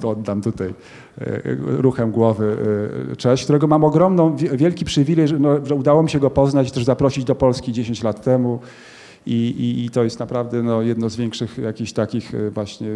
[0.00, 0.74] to oddam tutaj
[1.18, 2.56] e, ruchem głowy
[3.12, 6.72] e, cześć, którego mam ogromną, wielki przywilej, że, no, że udało mi się go poznać
[6.72, 8.58] też zaprosić do Polski 10 lat temu.
[9.26, 12.88] I, i, I, to jest naprawdę no, jedno z większych jakichś takich e, właśnie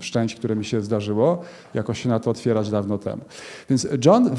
[0.00, 1.42] szczęść, które mi się zdarzyło,
[1.74, 3.22] jakoś się na to otwierać dawno temu.
[3.70, 4.30] Więc John,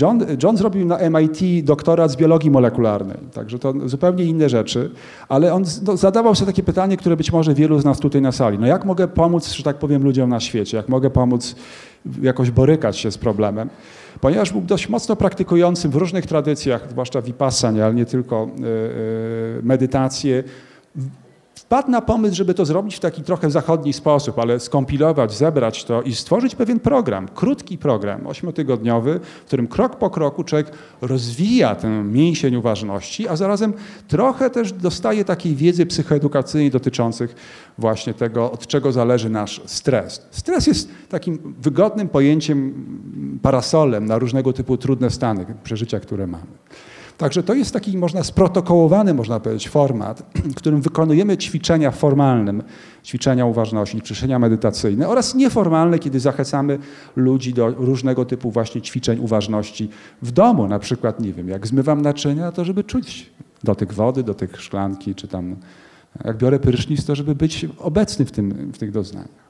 [0.00, 4.90] John, John zrobił na MIT doktorat z biologii molekularnej, także to zupełnie inne rzeczy,
[5.28, 8.32] ale on no, zadawał sobie takie pytanie, które być może wielu z nas tutaj na
[8.32, 8.58] sali.
[8.58, 10.76] No jak mogę pomóc, że tak powiem, ludziom na świecie?
[10.76, 11.54] Jak mogę pomóc
[12.22, 13.68] jakoś borykać się z problemem?
[14.20, 19.62] Ponieważ był dość mocno praktykującym w różnych tradycjach, zwłaszcza vipassanie, ale nie tylko e, e,
[19.62, 20.44] medytację,
[21.70, 26.02] wpadł na pomysł, żeby to zrobić w taki trochę zachodni sposób, ale skompilować, zebrać to
[26.02, 31.88] i stworzyć pewien program, krótki program, ośmiotygodniowy, w którym krok po kroku człowiek rozwija tę
[31.88, 33.72] mięsień uważności, a zarazem
[34.08, 37.34] trochę też dostaje takiej wiedzy psychoedukacyjnej dotyczących
[37.78, 40.26] właśnie tego, od czego zależy nasz stres.
[40.30, 42.74] Stres jest takim wygodnym pojęciem,
[43.42, 46.46] parasolem na różnego typu trudne stany, przeżycia, które mamy.
[47.20, 52.62] Także to jest taki, można sprotokołowany, można powiedzieć, format, w którym wykonujemy ćwiczenia formalnym,
[53.04, 56.78] ćwiczenia uważności, ćwiczenia medytacyjne oraz nieformalne, kiedy zachęcamy
[57.16, 59.88] ludzi do różnego typu właśnie ćwiczeń uważności
[60.22, 60.68] w domu.
[60.68, 63.30] Na przykład, nie wiem, jak zmywam naczynia, to żeby czuć
[63.64, 65.56] dotyk wody, dotyk szklanki, czy tam
[66.24, 69.49] jak biorę prysznic, to żeby być obecny w, tym, w tych doznaniach.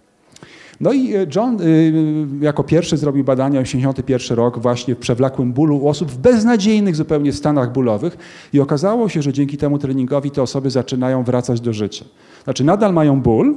[0.81, 1.93] No i e, John y,
[2.41, 7.33] jako pierwszy zrobił badania 81 rok właśnie w przewlekłym bólu u osób w beznadziejnych zupełnie
[7.33, 8.19] stanach bólowych
[8.53, 12.05] i okazało się, że dzięki temu treningowi te osoby zaczynają wracać do życia.
[12.45, 13.57] Znaczy nadal mają ból,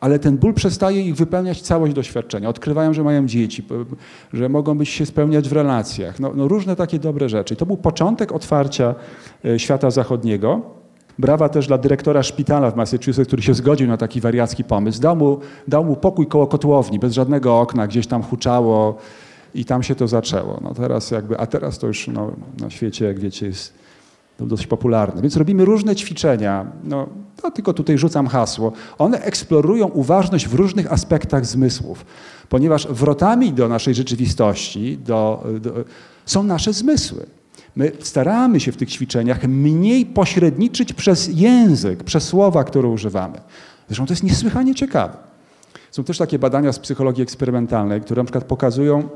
[0.00, 2.48] ale ten ból przestaje ich wypełniać całość doświadczenia.
[2.48, 3.64] Odkrywają, że mają dzieci,
[4.32, 6.20] że mogą być się spełniać w relacjach.
[6.20, 7.54] No, no różne takie dobre rzeczy.
[7.54, 8.94] I to był początek otwarcia
[9.44, 10.81] e, świata zachodniego.
[11.18, 15.00] Brawa też dla dyrektora szpitala w Massachusetts, który się zgodził na taki wariacki pomysł.
[15.00, 18.96] Dał mu, dał mu pokój koło kotłowni, bez żadnego okna, gdzieś tam huczało
[19.54, 20.60] i tam się to zaczęło.
[20.62, 23.74] No teraz jakby, a teraz to już no, na świecie, jak wiecie, jest
[24.40, 25.22] dość popularne.
[25.22, 26.66] Więc robimy różne ćwiczenia.
[26.84, 27.06] No,
[27.42, 28.72] to tylko tutaj rzucam hasło.
[28.98, 32.04] One eksplorują uważność w różnych aspektach zmysłów,
[32.48, 35.72] ponieważ wrotami do naszej rzeczywistości do, do,
[36.26, 37.26] są nasze zmysły.
[37.76, 43.40] My staramy się w tych ćwiczeniach mniej pośredniczyć przez język, przez słowa, które używamy.
[43.86, 45.16] Zresztą to jest niesłychanie ciekawe.
[45.90, 49.08] Są też takie badania z psychologii eksperymentalnej, które na przykład pokazują,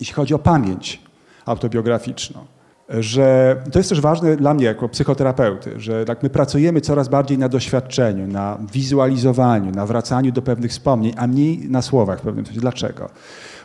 [0.00, 1.00] jeśli chodzi o pamięć
[1.46, 2.44] autobiograficzną,
[2.88, 7.38] że to jest też ważne dla mnie jako psychoterapeuty, że tak my pracujemy coraz bardziej
[7.38, 12.46] na doświadczeniu, na wizualizowaniu, na wracaniu do pewnych wspomnień, a mniej na słowach w pewnym
[12.46, 12.60] sensie.
[12.60, 13.08] Dlaczego?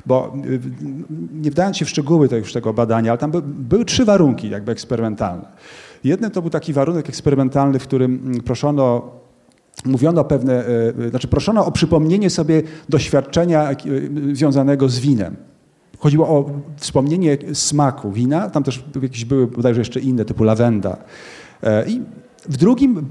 [0.06, 0.60] Bo y,
[1.34, 4.50] nie wdając się w szczegóły tego, już tego badania, ale tam by, były trzy warunki
[4.50, 5.46] jakby eksperymentalne.
[6.04, 9.12] Jeden to był taki warunek eksperymentalny, w którym mm, proszono
[9.86, 13.70] mówiono pewne, y, y, znaczy proszono o przypomnienie sobie doświadczenia
[14.34, 15.36] związanego z winem.
[16.02, 20.98] Chodziło o wspomnienie smaku wina, tam też jakieś były bodajże jeszcze inne, typu lawenda.
[21.64, 22.02] E, I
[22.50, 23.06] w drugim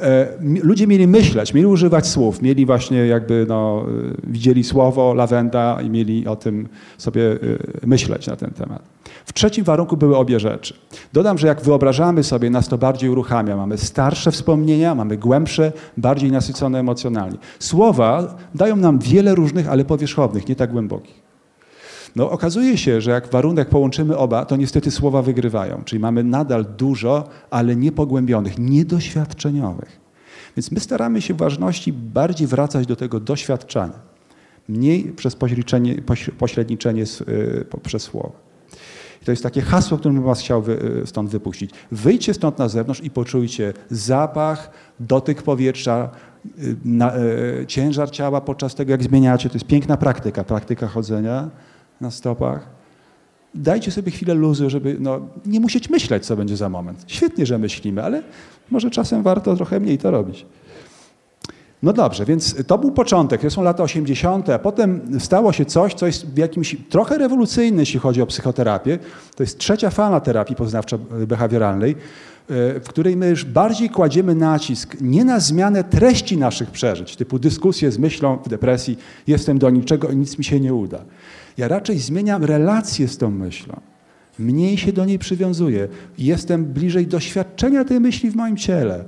[0.00, 0.28] e,
[0.62, 3.86] ludzie mieli myśleć, mieli używać słów, mieli właśnie jakby, no,
[4.24, 7.36] widzieli słowo lawenda i mieli o tym sobie e,
[7.86, 8.82] myśleć na ten temat.
[9.24, 10.74] W trzecim warunku były obie rzeczy.
[11.12, 13.56] Dodam, że jak wyobrażamy sobie, nas to bardziej uruchamia.
[13.56, 17.38] Mamy starsze wspomnienia, mamy głębsze, bardziej nasycone emocjonalnie.
[17.58, 21.21] Słowa dają nam wiele różnych, ale powierzchownych, nie tak głębokich.
[22.16, 25.82] No okazuje się, że jak warunek połączymy oba, to niestety słowa wygrywają.
[25.84, 30.00] Czyli mamy nadal dużo, ale niepogłębionych, niedoświadczeniowych.
[30.56, 34.12] Więc my staramy się w ważności bardziej wracać do tego doświadczenia.
[34.68, 35.36] Mniej przez
[36.38, 38.32] pośredniczenie y, przez słowa.
[39.22, 41.70] I to jest takie hasło, które bym was chciał wy, y, stąd wypuścić.
[41.92, 44.70] Wyjdźcie stąd na zewnątrz i poczujcie zapach,
[45.00, 46.10] dotyk powietrza,
[46.84, 47.12] na,
[47.66, 49.48] ciężar ciała podczas tego, jak zmieniacie.
[49.48, 51.50] To jest piękna praktyka, praktyka chodzenia
[52.02, 52.66] na stopach.
[53.54, 57.04] Dajcie sobie chwilę luzu, żeby no, nie musieć myśleć, co będzie za moment.
[57.06, 58.22] Świetnie, że myślimy, ale
[58.70, 60.46] może czasem warto trochę mniej to robić.
[61.82, 65.94] No dobrze, więc to był początek, to są lata 80., a potem stało się coś,
[65.94, 68.98] co jest w jakimś trochę rewolucyjne, jeśli chodzi o psychoterapię.
[69.36, 71.94] To jest trzecia fala terapii poznawczo-behawioralnej, e,
[72.80, 77.92] w której my już bardziej kładziemy nacisk nie na zmianę treści naszych przeżyć, typu dyskusje
[77.92, 80.98] z myślą w depresji, jestem do niczego, nic mi się nie uda.
[81.56, 83.80] Ja raczej zmieniam relację z tą myślą.
[84.38, 85.88] Mniej się do niej przywiązuję.
[86.18, 89.04] Jestem bliżej doświadczenia tej myśli w moim ciele.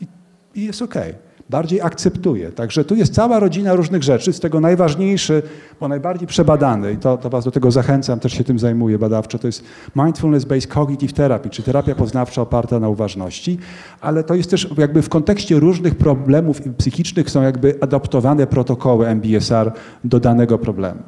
[0.00, 0.06] I,
[0.54, 1.10] i jest okej.
[1.10, 2.52] Okay bardziej akceptuje.
[2.52, 5.42] Także tu jest cała rodzina różnych rzeczy, z tego najważniejszy,
[5.80, 9.38] bo najbardziej przebadany, i to, to Was do tego zachęcam, też się tym zajmuję badawczo,
[9.38, 9.64] to jest
[9.96, 13.58] Mindfulness-Based Cognitive Therapy, czy terapia poznawcza oparta na uważności,
[14.00, 19.72] ale to jest też jakby w kontekście różnych problemów psychicznych są jakby adaptowane protokoły MBSR
[20.04, 21.02] do danego problemu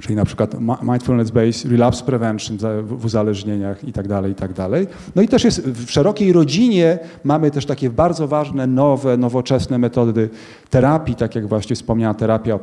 [0.00, 4.86] czyli na przykład mindfulness-based relapse prevention w uzależnieniach i tak dalej, i tak dalej.
[5.16, 10.30] No i też jest w szerokiej rodzinie mamy też takie bardzo ważne, nowe, nowoczesne metody
[10.70, 12.58] terapii, tak jak właśnie wspomniana terapia e,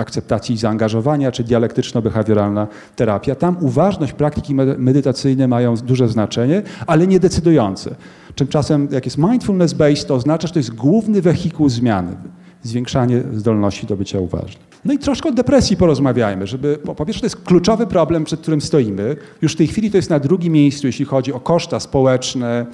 [0.00, 3.34] akceptacji i zaangażowania, czy dialektyczno-behawioralna terapia.
[3.34, 7.94] Tam uważność, praktyki medytacyjne mają duże znaczenie, ale nie decydujące.
[8.34, 12.16] Tymczasem jak jest mindfulness-based, to oznacza, że to jest główny wehikuł zmiany,
[12.62, 14.68] zwiększanie zdolności do bycia uważnym.
[14.84, 18.60] No i troszkę o depresji porozmawiajmy, żeby, po pierwsze to jest kluczowy problem, przed którym
[18.60, 19.16] stoimy.
[19.42, 22.66] Już w tej chwili to jest na drugim miejscu, jeśli chodzi o koszta społeczne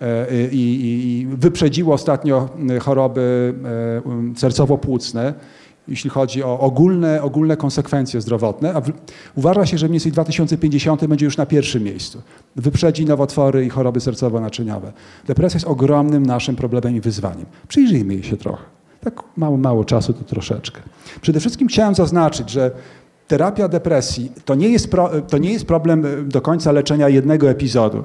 [0.00, 5.34] e, i, i, i wyprzedziło ostatnio e, choroby e, sercowo-płucne,
[5.88, 8.92] jeśli chodzi o ogólne, ogólne konsekwencje zdrowotne, a w,
[9.34, 12.22] uważa się, że mniej więcej 2050 będzie już na pierwszym miejscu.
[12.56, 14.92] Wyprzedzi nowotwory i choroby sercowo-naczyniowe.
[15.26, 17.46] Depresja jest ogromnym naszym problemem i wyzwaniem.
[17.68, 18.77] Przyjrzyjmy jej się trochę.
[19.00, 20.80] Tak mało, mało czasu to troszeczkę.
[21.20, 22.70] Przede wszystkim chciałem zaznaczyć, że
[23.28, 27.50] terapia depresji to nie jest, pro, to nie jest problem e, do końca leczenia jednego
[27.50, 28.04] epizodu,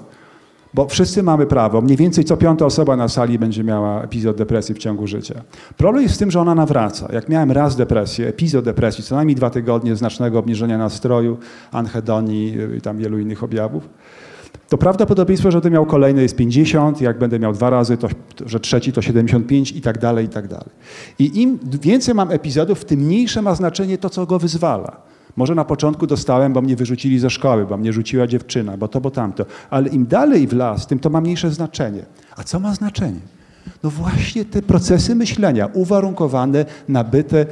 [0.74, 4.76] bo wszyscy mamy prawo, mniej więcej co piąta osoba na sali będzie miała epizod depresji
[4.76, 5.42] w ciągu życia.
[5.78, 7.14] Problem jest w tym, że ona nawraca.
[7.14, 11.38] Jak miałem raz depresję, epizod depresji, co najmniej dwa tygodnie znacznego obniżenia nastroju,
[11.72, 13.90] anhedonii i tam wielu innych objawów,
[14.70, 18.08] to prawdopodobieństwo, że będę miał kolejny jest 50, jak będę miał dwa razy, to,
[18.46, 20.70] że trzeci to 75 i tak dalej, i tak dalej.
[21.20, 24.98] I im więcej mam epizodów, tym mniejsze ma znaczenie to, co go wyzwala.
[25.36, 29.02] Może na początku dostałem, bo mnie wyrzucili ze szkoły, bo mnie rzuciła dziewczyna, bo to,
[29.02, 29.46] bo tamto.
[29.70, 32.06] Ale im dalej w las, tym to ma mniejsze znaczenie.
[32.36, 33.20] A co ma znaczenie?
[33.84, 37.46] No właśnie te procesy myślenia, uwarunkowane, nabyte,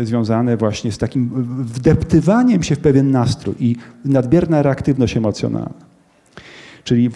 [0.00, 1.30] e, związane właśnie z takim
[1.64, 5.91] wdeptywaniem się w pewien nastrój i nadmierna reaktywność emocjonalna.
[6.84, 7.10] Czyli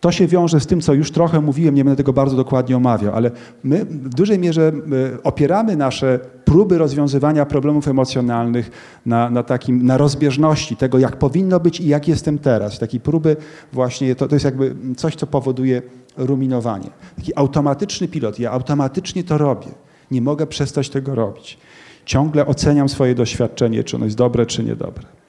[0.00, 3.14] to się wiąże z tym, co już trochę mówiłem, nie będę tego bardzo dokładnie omawiał,
[3.14, 3.30] ale
[3.64, 4.72] my w dużej mierze
[5.14, 8.70] e, opieramy nasze próby rozwiązywania problemów emocjonalnych
[9.06, 12.78] na, na, takim, na rozbieżności tego, jak powinno być i jak jestem teraz.
[12.78, 13.36] Takiej próby
[13.72, 15.82] właśnie, to, to jest jakby coś, co powoduje
[16.16, 16.90] ruminowanie.
[17.16, 19.68] Taki automatyczny pilot, ja automatycznie to robię.
[20.10, 21.58] Nie mogę przestać tego robić.
[22.04, 25.19] Ciągle oceniam swoje doświadczenie, czy ono jest dobre, czy niedobre.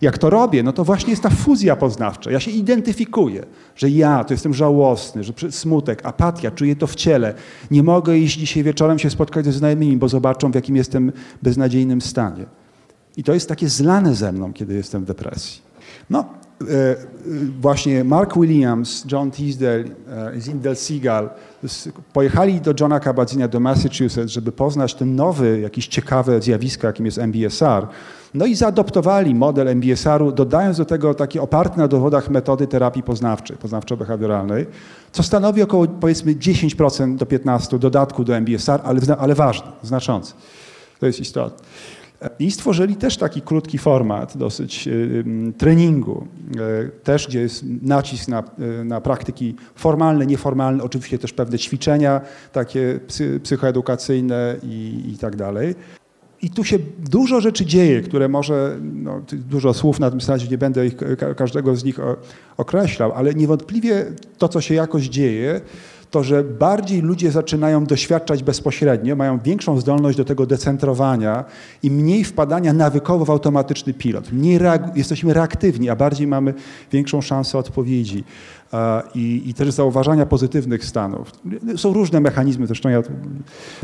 [0.00, 2.30] Jak to robię, no to właśnie jest ta fuzja poznawcza.
[2.30, 7.34] Ja się identyfikuję, że ja to jestem żałosny, że smutek, apatia, czuję to w ciele.
[7.70, 12.00] Nie mogę iść dzisiaj wieczorem się spotkać ze znajomymi, bo zobaczą, w jakim jestem beznadziejnym
[12.00, 12.44] stanie.
[13.16, 15.62] I to jest takie zlane ze mną, kiedy jestem w depresji.
[16.10, 16.24] No,
[16.60, 16.96] e, e,
[17.60, 19.84] właśnie Mark Williams, John Teasdale,
[20.34, 21.30] e, Zindel Seagal
[22.12, 27.18] pojechali do Johna Kabat-Zina do Massachusetts, żeby poznać ten nowy, jakiś ciekawe zjawisko, jakim jest
[27.18, 27.86] MBSR.
[28.34, 33.56] No i zaadoptowali model MBSR-u, dodając do tego takie oparte na dowodach metody terapii poznawczej,
[33.56, 34.66] poznawczo-behawioralnej,
[35.12, 40.34] co stanowi około powiedzmy 10% do 15% dodatku do MBSR, ale, ale ważny, znaczący.
[41.00, 41.66] To jest istotne.
[42.38, 45.24] I stworzyli też taki krótki format dosyć y,
[45.58, 46.26] treningu,
[46.86, 48.42] y, też gdzie jest nacisk na,
[48.80, 52.20] y, na praktyki formalne, nieformalne, oczywiście też pewne ćwiczenia
[52.52, 53.00] takie
[53.42, 55.74] psychoedukacyjne i, i tak dalej.
[56.42, 60.58] I tu się dużo rzeczy dzieje, które może, no, dużo słów na tym slajdzie, nie
[60.58, 60.94] będę ich,
[61.36, 61.98] każdego z nich
[62.56, 64.06] określał, ale niewątpliwie
[64.38, 65.60] to, co się jakoś dzieje,
[66.10, 71.44] to, że bardziej ludzie zaczynają doświadczać bezpośrednio, mają większą zdolność do tego decentrowania
[71.82, 74.32] i mniej wpadania nawykowo w automatyczny pilot.
[74.32, 74.60] Mniej
[74.94, 76.54] jesteśmy reaktywni, a bardziej mamy
[76.92, 78.24] większą szansę odpowiedzi
[79.14, 81.32] i, i też zauważania pozytywnych stanów.
[81.76, 83.02] Są różne mechanizmy, zresztą ja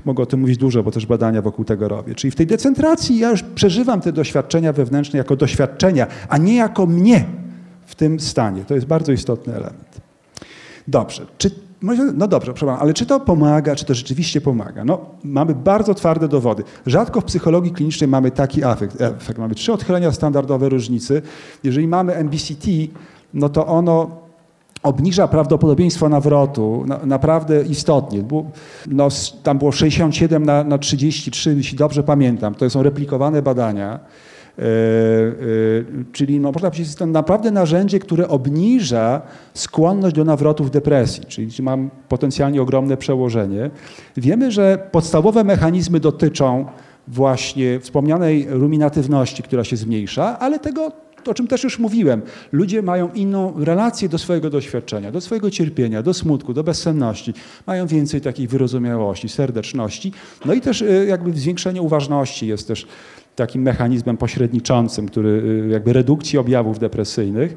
[0.05, 2.15] mogę o tym mówić dużo, bo też badania wokół tego robię.
[2.15, 6.87] Czyli w tej decentracji ja już przeżywam te doświadczenia wewnętrzne jako doświadczenia, a nie jako
[6.87, 7.25] mnie
[7.87, 8.65] w tym stanie.
[8.65, 10.01] To jest bardzo istotny element.
[10.89, 11.27] Dobrze.
[11.39, 11.66] Czy
[12.15, 14.85] no dobrze, przepraszam, ale czy to pomaga, czy to rzeczywiście pomaga?
[14.85, 16.63] No, mamy bardzo twarde dowody.
[16.87, 19.01] Rzadko w psychologii klinicznej mamy taki efekt.
[19.01, 19.39] efekt.
[19.39, 21.23] Mamy trzy odchylenia standardowe różnicy.
[21.65, 22.67] Jeżeli mamy MBCT,
[23.35, 24.11] no to ono
[24.83, 28.25] obniża prawdopodobieństwo nawrotu na, naprawdę istotnie.
[28.87, 29.09] no,
[29.43, 32.55] tam było 67 na, na 33, jeśli dobrze pamiętam.
[32.55, 34.01] To są replikowane badania.
[34.59, 34.65] E, e,
[36.13, 39.23] czyli no, można powiedzieć, jest to naprawdę narzędzie, które obniża
[39.55, 43.71] skłonność do nawrotów depresji, czyli mam potencjalnie ogromne przełożenie.
[44.17, 46.67] Wiemy, że podstawowe mechanizmy dotyczą
[47.09, 50.93] właśnie wspomnianej ruminatywności, która się zmniejsza, ale tego
[51.29, 52.23] o czym też już mówiłem.
[52.53, 57.35] Ludzie mają inną relację do swojego doświadczenia, do swojego cierpienia, do smutku, do bezsenności.
[57.67, 60.13] Mają więcej takiej wyrozumiałości, serdeczności.
[60.45, 62.87] No i też e, jakby zwiększenie uważności jest też
[63.37, 67.57] takim mechanizmem pośredniczącym, który y, jakby redukcji objawów depresyjnych.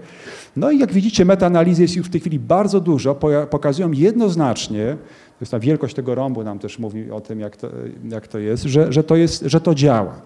[0.56, 3.16] No i jak widzicie, metaanalizy jest już w tej chwili bardzo dużo,
[3.50, 4.98] pokazują jednoznacznie,
[5.40, 7.70] to jest ta wielkość tego rąbu nam też mówi o tym, jak to,
[8.10, 10.22] jak to jest, że, że, to jest, że to działa.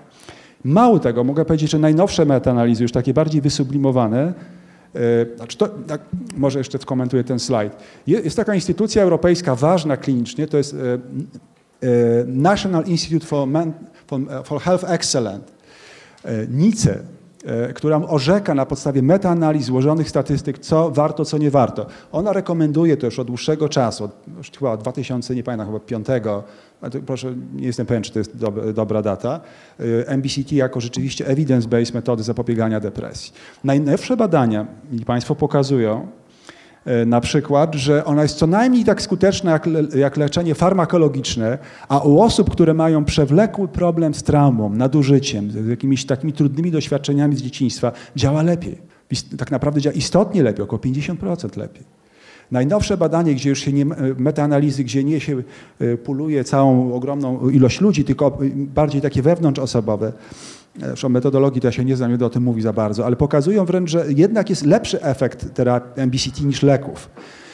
[0.63, 4.33] Mało tego, mogę powiedzieć, że najnowsze metaanalizy, już takie bardziej wysublimowane,
[4.95, 4.99] y,
[5.37, 6.01] znaczy to, tak,
[6.37, 7.75] może jeszcze skomentuję ten slajd.
[8.07, 10.77] Jest taka instytucja europejska ważna klinicznie, to jest y,
[12.27, 13.73] National Institute for, Man,
[14.11, 15.51] E, for Health Excellent,
[16.25, 16.99] e, NICE,
[17.45, 21.85] e, która orzeka na podstawie metaanaliz złożonych statystyk, co warto, co nie warto.
[22.11, 26.07] Ona rekomenduje to już od dłuższego czasu, już chyba od 2000, nie pamiętam, chyba 5,
[27.05, 28.31] proszę, nie jestem pewien, czy to jest
[28.73, 29.41] dobra data,
[30.07, 33.33] MBCT jako rzeczywiście evidence-based metody zapobiegania depresji.
[33.63, 34.67] Najnowsze badania,
[35.05, 36.22] Państwo pokazują, E,
[37.05, 41.57] na przykład, że ona jest co najmniej tak skuteczna jak, jak leczenie farmakologiczne,
[41.89, 47.35] a u osób, które mają przewlekły problem z traumą, nadużyciem, z jakimiś takimi trudnymi doświadczeniami
[47.35, 48.77] z dzieciństwa, działa lepiej.
[49.37, 51.83] Tak naprawdę działa istotnie lepiej, około 50% lepiej.
[52.51, 53.85] Najnowsze badanie, gdzie już się nie,
[54.17, 55.43] metaanalizy, gdzie nie się
[55.79, 60.13] e, puluje całą ogromną ilość ludzi, tylko bardziej takie wewnątrzosobowe,
[60.79, 63.65] Zresztą metodologii to ja się nie znam, nie o tym mówi za bardzo, ale pokazują
[63.65, 67.09] wręcz, że jednak jest lepszy efekt terapii MBCT niż leków.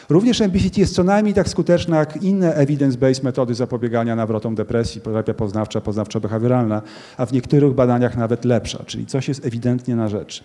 [0.09, 5.33] Również MBCT jest co najmniej tak skuteczna jak inne evidence-based metody zapobiegania nawrotom depresji, terapia
[5.33, 6.81] poznawcza, poznawczo-behawioralna,
[7.17, 10.43] a w niektórych badaniach nawet lepsza, czyli coś jest ewidentnie na rzeczy.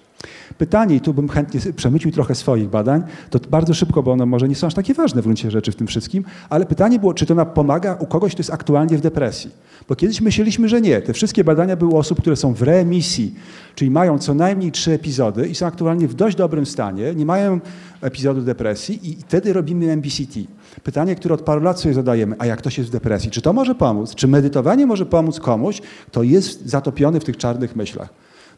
[0.58, 4.48] Pytanie, i tu bym chętnie przemycił trochę swoich badań, to bardzo szybko, bo one może
[4.48, 7.26] nie są aż takie ważne w gruncie rzeczy w tym wszystkim, ale pytanie było, czy
[7.26, 9.50] to pomaga u kogoś, kto jest aktualnie w depresji.
[9.88, 11.02] Bo kiedyś myśleliśmy, że nie.
[11.02, 13.34] Te wszystkie badania były osób, które są w remisji,
[13.74, 17.60] czyli mają co najmniej trzy epizody i są aktualnie w dość dobrym stanie, nie mają
[18.00, 20.40] epizodu depresji i wtedy robimy MBCT.
[20.82, 23.52] Pytanie, które od paru lat sobie zadajemy, a jak ktoś jest w depresji, czy to
[23.52, 24.14] może pomóc?
[24.14, 28.08] Czy medytowanie może pomóc komuś, kto jest zatopiony w tych czarnych myślach?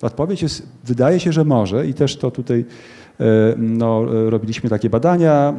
[0.02, 2.64] Odpowiedź jest, wydaje się, że może i też to tutaj
[3.20, 3.24] e,
[3.58, 5.54] no, robiliśmy takie badania.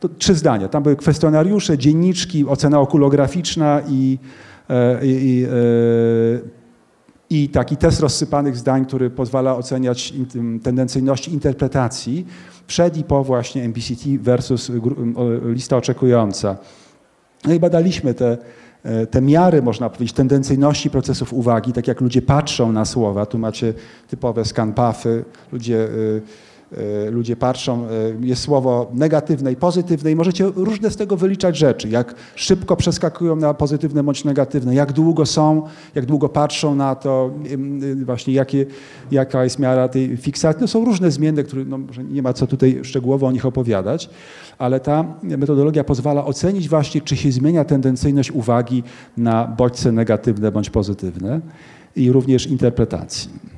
[0.00, 0.68] To trzy zdania.
[0.68, 4.18] Tam były kwestionariusze, dzienniczki, ocena okulograficzna i,
[4.70, 5.48] e, i, i e,
[7.30, 10.14] i taki test rozsypanych zdań, który pozwala oceniać
[10.62, 12.26] tendencyjności interpretacji
[12.66, 14.72] przed i po właśnie MBCT versus
[15.44, 16.56] lista oczekująca.
[17.44, 18.38] No i badaliśmy te,
[18.82, 23.26] e, te miary, można powiedzieć, tendencyjności procesów uwagi, tak jak ludzie patrzą na słowa.
[23.26, 23.74] Tu macie
[24.08, 26.47] typowe scan puffy, ludzie E,
[27.10, 27.88] ludzie patrzą, e,
[28.20, 33.36] jest słowo negatywne i pozytywne i możecie różne z tego wyliczać rzeczy, jak szybko przeskakują
[33.36, 35.62] na pozytywne bądź negatywne, jak długo są,
[35.94, 37.30] jak długo patrzą na to,
[38.04, 38.66] właśnie jakie,
[39.10, 40.60] jaka jest miara tej fiksacji.
[40.60, 41.78] No są różne zmienne, które no,
[42.10, 44.10] nie ma co tutaj szczegółowo o nich opowiadać,
[44.58, 48.82] ale ta metodologia pozwala ocenić właśnie, czy się zmienia tendencyjność uwagi
[49.16, 51.40] na bodźce negatywne bądź pozytywne
[51.96, 53.57] i również interpretacji.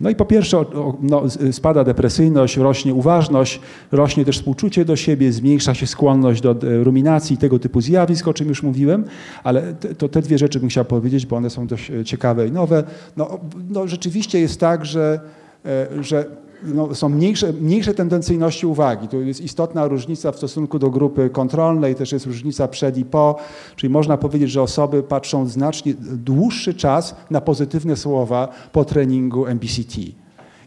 [0.00, 0.64] No i po pierwsze
[1.00, 1.22] no,
[1.52, 3.60] spada depresyjność, rośnie uważność,
[3.92, 8.28] rośnie też współczucie do siebie, zmniejsza się skłonność do e, ruminacji i tego typu zjawisk,
[8.28, 9.04] o czym już mówiłem,
[9.44, 12.52] ale to te dwie rzeczy bym chciał powiedzieć, bo one są dość e, ciekawe i
[12.52, 12.84] nowe.
[13.16, 13.38] No,
[13.70, 15.20] no rzeczywiście jest tak, że,
[15.64, 16.26] e, że
[16.62, 19.08] no, są mniejsze, mniejsze tendencyjności uwagi.
[19.08, 23.36] Tu jest istotna różnica w stosunku do grupy kontrolnej, też jest różnica przed i po,
[23.76, 29.96] czyli można powiedzieć, że osoby patrzą znacznie dłuższy czas na pozytywne słowa po treningu MBCT.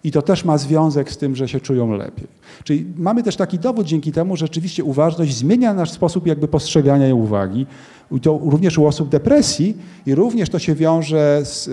[0.03, 2.27] I to też ma związek z tym, że się czują lepiej.
[2.63, 7.15] Czyli mamy też taki dowód dzięki temu, że rzeczywiście uważność zmienia nasz sposób jakby postrzegania
[7.15, 7.65] uwagi.
[8.11, 11.69] I to również u osób depresji i również to się wiąże z,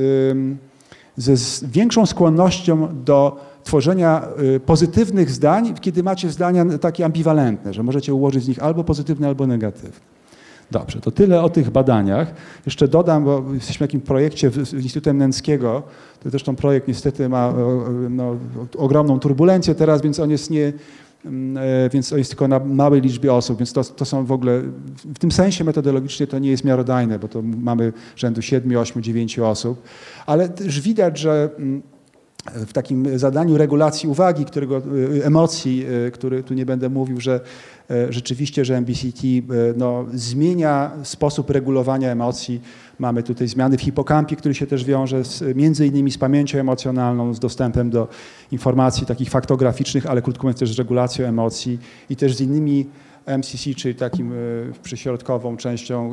[1.17, 1.35] ze
[1.69, 3.37] większą skłonnością do
[3.69, 8.85] tworzenia y, pozytywnych zdań, kiedy macie zdania takie ambiwalentne, że możecie ułożyć z nich albo
[8.85, 10.01] pozytywne, albo negatywne.
[10.71, 12.35] Dobrze, to tyle o tych badaniach.
[12.67, 15.83] Jeszcze dodam, bo jesteśmy w jakimś projekcie z Instytutem Nęckiego.
[16.23, 17.55] To zresztą projekt niestety ma
[18.11, 18.37] no,
[18.79, 20.73] ogromną turbulencję teraz, więc on jest nie,
[21.25, 24.33] mm, e, więc to jest tylko na małej liczbie osób, więc to, to są w
[24.33, 24.63] ogóle,
[25.15, 29.39] w tym sensie metodologicznie to nie jest miarodajne, bo to mamy rzędu 7, 8, 9
[29.39, 29.83] osób,
[30.27, 31.83] ale też widać, że mm,
[32.55, 34.83] w takim zadaniu regulacji uwagi, którego,
[35.23, 37.41] emocji, który tu nie będę mówił, że
[38.11, 39.23] rzeczywiście, że MBCT
[39.77, 42.61] no, zmienia sposób regulowania emocji.
[42.99, 47.35] Mamy tutaj zmiany w hipokampie, który się też wiąże z, między innymi z pamięcią emocjonalną,
[47.35, 48.09] z dostępem do
[48.53, 51.79] informacji takich faktograficznych, ale krótko mówiąc też z regulacją emocji
[52.11, 52.87] i też z innymi
[53.29, 56.13] MCC, czyli takim y, przyśrodkową częścią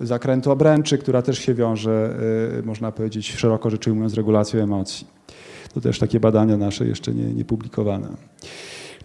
[0.00, 2.16] y, zakrętu obręczy, która też się wiąże,
[2.58, 5.06] y, można powiedzieć, szeroko rzecz ujmując, z regulacją emocji.
[5.74, 8.08] To też takie badania nasze jeszcze nie, nie publikowane.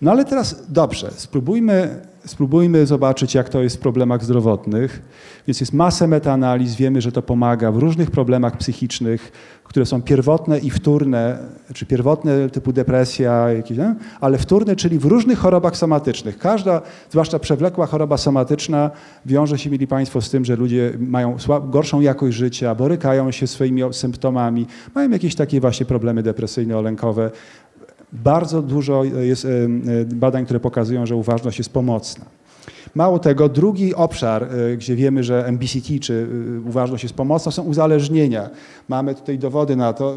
[0.02, 5.02] No ale teraz dobrze, spróbujmy, spróbujmy zobaczyć, jak to jest w problemach zdrowotnych.
[5.48, 9.32] Więc jest masę metaanaliz, wiemy, że to pomaga w różnych problemach psychicznych,
[9.64, 11.40] które są pierwotne i wtórne,
[11.74, 13.96] czy pierwotne typu depresja, jakieś, nie?
[14.22, 16.38] ale wtórne, czyli w różnych chorobach somatycznych.
[16.38, 18.92] Każda, zwłaszcza przewlekła choroba somatyczna,
[19.26, 21.38] wiąże się, mieli Państwo, z tym, że ludzie mają
[21.70, 27.32] gorszą jakość życia, borykają się swoimi symptomami, mają jakieś takie właśnie problemy depresyjno-lękowe.
[28.24, 29.48] Bardzo dużo jest
[30.16, 32.26] badań, które pokazują, że uważność jest pomocna.
[32.96, 37.64] Mało tego, drugi obszar, e, gdzie wiemy, że MBCT czy e, uważność jest pomocna, są
[37.64, 38.50] uzależnienia.
[38.88, 40.16] Mamy tutaj dowody na to,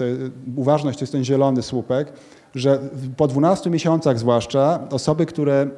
[0.00, 0.04] e,
[0.56, 2.12] uważność to jest ten zielony słupek,
[2.54, 2.78] że
[3.16, 5.68] po 12 miesiącach zwłaszcza osoby, które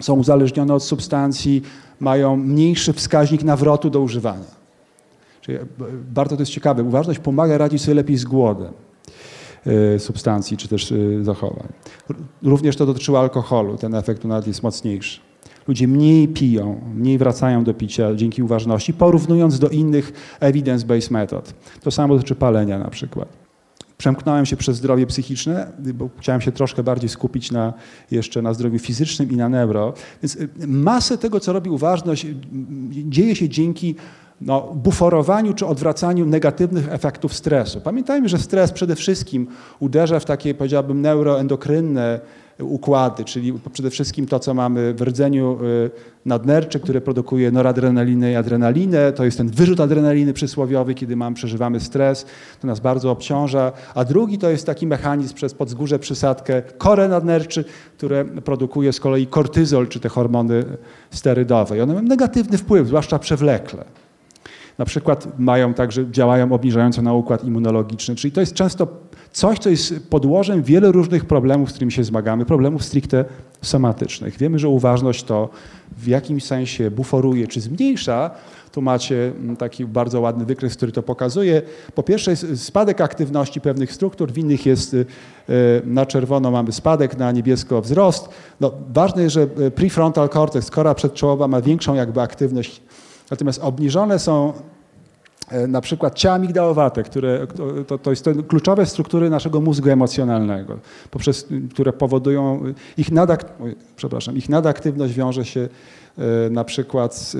[0.00, 1.62] są uzależnione od substancji,
[2.00, 4.60] mają mniejszy wskaźnik nawrotu do używania.
[5.40, 5.58] Czyli
[6.14, 6.82] bardzo to jest ciekawe.
[6.82, 8.72] Uważność pomaga radzić sobie lepiej z głodem
[9.98, 11.68] substancji czy też zachowań.
[12.42, 13.76] Również to dotyczyło alkoholu.
[13.76, 15.20] Ten efekt nawet jest mocniejszy.
[15.68, 21.54] Ludzie mniej piją, mniej wracają do picia dzięki uważności, porównując do innych evidence-based metod.
[21.82, 23.28] To samo dotyczy palenia na przykład.
[23.98, 27.72] Przemknąłem się przez zdrowie psychiczne, bo chciałem się troszkę bardziej skupić na,
[28.10, 29.94] jeszcze na zdrowiu fizycznym i na neuro.
[30.22, 32.26] Więc y, masę tego, co robi uważność,
[32.90, 33.94] dzieje się dzięki
[34.40, 37.80] no, buforowaniu czy odwracaniu negatywnych efektów stresu.
[37.80, 39.46] Pamiętajmy, że stres przede wszystkim
[39.80, 42.20] uderza w takie, powiedziałbym, neuroendokrynne
[42.62, 45.90] układy, czyli przede wszystkim to, co mamy w rdzeniu y,
[46.24, 49.12] nadnerczy, które produkuje noradrenalinę i adrenalinę.
[49.12, 52.26] To jest ten wyrzut adrenaliny przysłowiowy, kiedy mamy, przeżywamy stres,
[52.60, 53.72] to nas bardzo obciąża.
[53.94, 57.64] A drugi to jest taki mechanizm przez podzgórze przysadkę korę nadnerczy,
[57.96, 60.64] które produkuje z kolei kortyzol, czy te hormony
[61.10, 61.78] sterydowe.
[61.78, 63.84] I one mają negatywny wpływ, zwłaszcza przewlekle.
[64.78, 68.86] Na przykład mają także, działają obniżająco na układ immunologiczny, czyli to jest często
[69.32, 73.24] coś, co jest podłożem wielu różnych problemów, z którymi się zmagamy, problemów stricte
[73.62, 74.38] somatycznych.
[74.38, 75.48] Wiemy, że uważność to
[75.98, 78.30] w jakimś sensie buforuje czy zmniejsza.
[78.72, 81.62] Tu macie mm, taki bardzo ładny wykres, który to pokazuje.
[81.94, 85.06] Po pierwsze jest spadek aktywności pewnych struktur, w innych jest y,
[85.84, 88.28] na czerwono mamy spadek, na niebiesko wzrost.
[88.60, 92.82] No, ważne jest, że y, prefrontal cortex, kora przedczołowa ma większą jakby aktywność,
[93.30, 94.52] natomiast obniżone są
[95.50, 97.46] E, na przykład ciała migdałowate, które,
[97.86, 100.78] to, to jest kluczowe struktury naszego mózgu emocjonalnego,
[101.10, 102.62] poprzez, które powodują
[102.96, 103.44] ich, nadak,
[103.96, 105.68] przepraszam, ich nadaktywność wiąże się
[106.18, 107.32] e, na przykład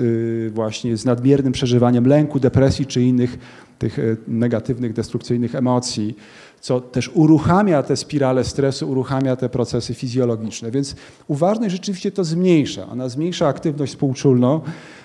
[0.47, 3.37] e, właśnie z nadmiernym przeżywaniem lęku, depresji czy innych
[3.79, 6.15] tych negatywnych, destrukcyjnych emocji,
[6.59, 10.71] co też uruchamia te spirale stresu, uruchamia te procesy fizjologiczne.
[10.71, 10.95] Więc
[11.27, 12.89] uważność rzeczywiście to zmniejsza.
[12.89, 15.00] Ona zmniejsza aktywność współczulną, E, e,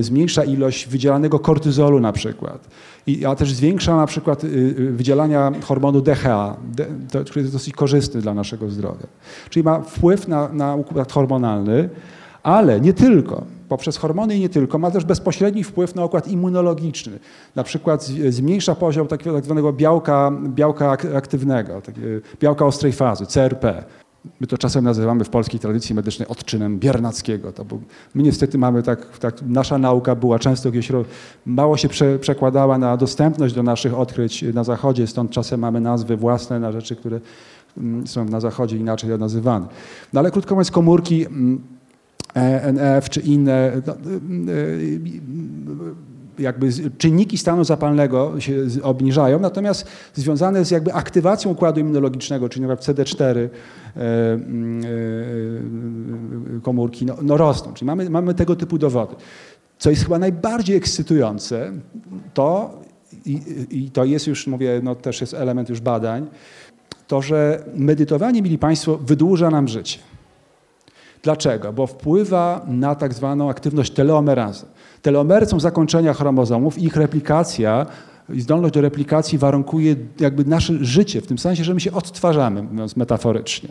[0.00, 2.68] zmniejsza ilość wydzielanego kortyzolu na przykład,
[3.28, 4.48] a też zwiększa na przykład e,
[4.92, 6.56] wydzielania hormonu DHA,
[7.24, 9.06] który jest dosyć korzystny dla naszego zdrowia.
[9.50, 11.88] Czyli ma wpływ na, na układ hormonalny,
[12.42, 13.44] ale nie tylko.
[13.68, 17.18] Poprzez hormony i nie tylko, ma też bezpośredni wpływ na układ immunologiczny.
[17.54, 21.82] Na przykład zmniejsza poziom tak zwanego białka, białka aktywnego,
[22.40, 23.84] białka ostrej fazy, CRP.
[24.40, 27.52] My to czasem nazywamy w polskiej tradycji medycznej odczynem Biernackiego.
[27.52, 27.64] To
[28.14, 30.92] my niestety mamy tak, tak, nasza nauka była często gdzieś,
[31.46, 36.16] mało się prze, przekładała na dostępność do naszych odkryć na Zachodzie, stąd czasem mamy nazwy
[36.16, 37.20] własne na rzeczy, które
[37.78, 39.66] mm, są na Zachodzie inaczej nazywane.
[40.12, 41.26] No ale krótko mówiąc, komórki
[42.34, 43.82] ENF czy inne
[45.64, 45.74] no,
[46.42, 46.68] jakby
[46.98, 53.22] czynniki stanu zapalnego się obniżają, natomiast związane z jakby aktywacją układu immunologicznego, czyli przykład CD4
[53.22, 53.48] e,
[54.32, 54.82] mm,
[56.56, 57.72] e, komórki, no, no rosną.
[57.74, 59.14] Czyli mamy, mamy tego typu dowody.
[59.78, 61.72] Co jest chyba najbardziej ekscytujące,
[62.34, 62.78] to
[63.26, 63.40] i,
[63.70, 66.26] i to jest już, mówię, no też jest element już badań,
[67.06, 69.98] to, że medytowanie, mieli Państwo, wydłuża nam życie.
[71.22, 71.72] Dlaczego?
[71.72, 74.66] Bo wpływa na tak zwaną aktywność teleomerazy.
[75.02, 77.86] Telomery są zakończenia chromozomów ich replikacja
[78.32, 82.62] i zdolność do replikacji warunkuje jakby nasze życie, w tym sensie, że my się odtwarzamy,
[82.62, 83.68] mówiąc metaforycznie.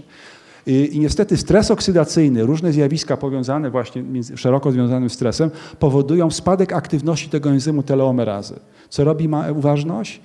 [0.68, 4.04] I, I, niestety stres oksydacyjny, różne zjawiska powiązane właśnie
[4.36, 8.56] szeroko związanym stresem powodują spadek aktywności tego enzymu teleomerazy.
[8.89, 10.22] Co robi ma uważność?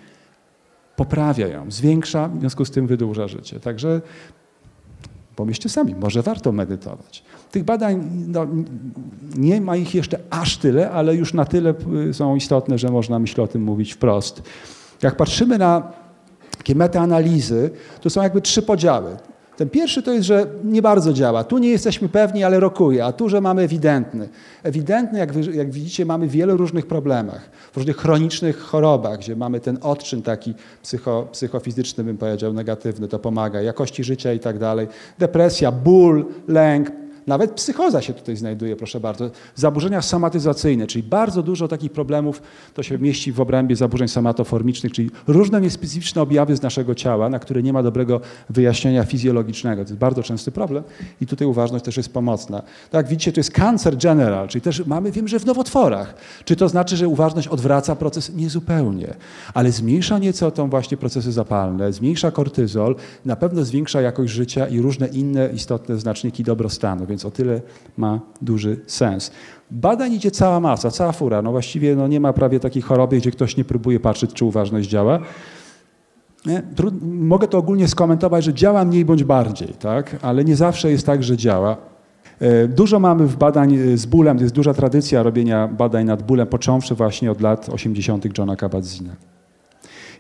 [0.97, 3.61] Poprawia ją, zwiększa, w związku z tym wydłuża życie.
[3.61, 4.01] Także
[5.37, 7.23] pomyślcie sami, może warto medytować.
[7.51, 8.47] Tych badań no,
[9.37, 11.75] nie ma ich jeszcze aż tyle, ale już na tyle
[12.09, 14.43] y, są istotne, że można myślę o tym mówić wprost.
[15.03, 15.93] Jak patrzymy na
[16.59, 17.71] takie metaanalizy,
[18.01, 19.17] to są jakby trzy podziały.
[19.57, 21.45] Ten pierwszy to jest, że nie bardzo działa.
[21.45, 24.29] Tu nie jesteśmy pewni, ale rokuje, a tu, że mamy ewidentny.
[24.63, 29.37] Ewidentny, jak, wy, jak widzicie, mamy w wielu różnych problemach, w różnych chronicznych chorobach, gdzie
[29.37, 34.59] mamy ten odczyn taki psycho, psychofizyczny, bym powiedział, negatywny, to pomaga, jakości życia i tak
[34.59, 34.89] dalej.
[35.19, 36.91] Depresja, ból, lęk,
[37.27, 39.31] nawet psychoza się tutaj znajduje, proszę bardzo.
[39.55, 42.43] Zaburzenia somatyzacyjne, czyli bardzo dużo takich problemów
[42.75, 47.39] to się mieści w obrębie zaburzeń somatoformicznych, czyli różne niespecyficzne objawy z naszego ciała, na
[47.39, 48.21] które nie ma dobrego
[48.51, 49.85] wyjaśnienia fizjologicznego.
[49.85, 50.85] To jest bardzo częsty problem
[51.21, 52.63] i tutaj uważność też jest pomocna.
[52.91, 56.15] Tak widzicie, to jest cancer general, czyli też mamy, wiem, że w nowotworach.
[56.45, 58.35] Czy to znaczy, że uważność odwraca proces?
[58.35, 59.15] Niezupełnie,
[59.55, 64.81] ale zmniejsza nieco tą właśnie procesy zapalne, zmniejsza kortyzol, na pewno zwiększa jakość życia i
[64.81, 67.61] różne inne istotne znaczniki dobrostanu więc o tyle
[67.97, 69.31] ma duży sens.
[69.71, 71.43] Badań idzie cała masa, cała fura.
[71.43, 74.89] No właściwie no nie ma prawie takiej choroby, gdzie ktoś nie próbuje patrzeć, czy uważność
[74.89, 75.19] działa.
[77.03, 80.17] Mogę to ogólnie skomentować, że działa mniej bądź bardziej, tak?
[80.23, 81.77] ale nie zawsze jest tak, że działa.
[82.41, 86.47] E, dużo mamy w badań e, z bólem, jest duża tradycja robienia badań nad bólem,
[86.47, 88.39] począwszy właśnie od lat 80.
[88.39, 89.36] Johna Kabat-Zina.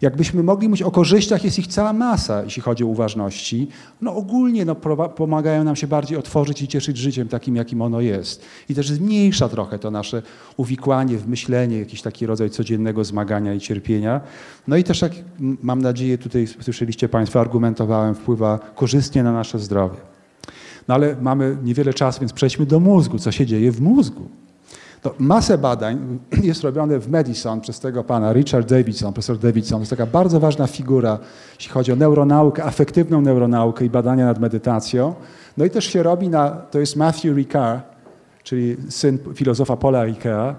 [0.00, 3.68] Jakbyśmy mogli mówić o korzyściach, jest ich cała masa, jeśli chodzi o uważności.
[4.00, 4.74] No ogólnie no,
[5.16, 8.42] pomagają nam się bardziej otworzyć i cieszyć życiem takim, jakim ono jest.
[8.68, 10.22] I też zmniejsza trochę to nasze
[10.56, 14.20] uwikłanie w myślenie, jakiś taki rodzaj codziennego zmagania i cierpienia.
[14.68, 19.96] No i też, jak mam nadzieję, tutaj słyszeliście Państwo, argumentowałem, wpływa korzystnie na nasze zdrowie.
[20.88, 23.18] No ale mamy niewiele czasu, więc przejdźmy do mózgu.
[23.18, 24.28] Co się dzieje w mózgu?
[25.06, 29.78] To masę badań jest robione w Madison przez tego pana Richard Davidson, profesor Davidson.
[29.78, 31.18] To jest taka bardzo ważna figura,
[31.54, 35.14] jeśli chodzi o neuronaukę, afektywną neuronaukę i badania nad medytacją.
[35.56, 37.84] No i też się robi na, to jest Matthew Ricard,
[38.42, 40.54] czyli syn filozofa Paula Ricoeur.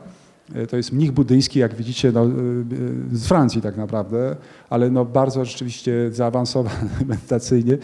[0.69, 2.25] To jest mnich buddyjski, jak widzicie, no,
[3.11, 4.35] z Francji tak naprawdę,
[4.69, 7.77] ale no bardzo rzeczywiście zaawansowany medytacyjnie,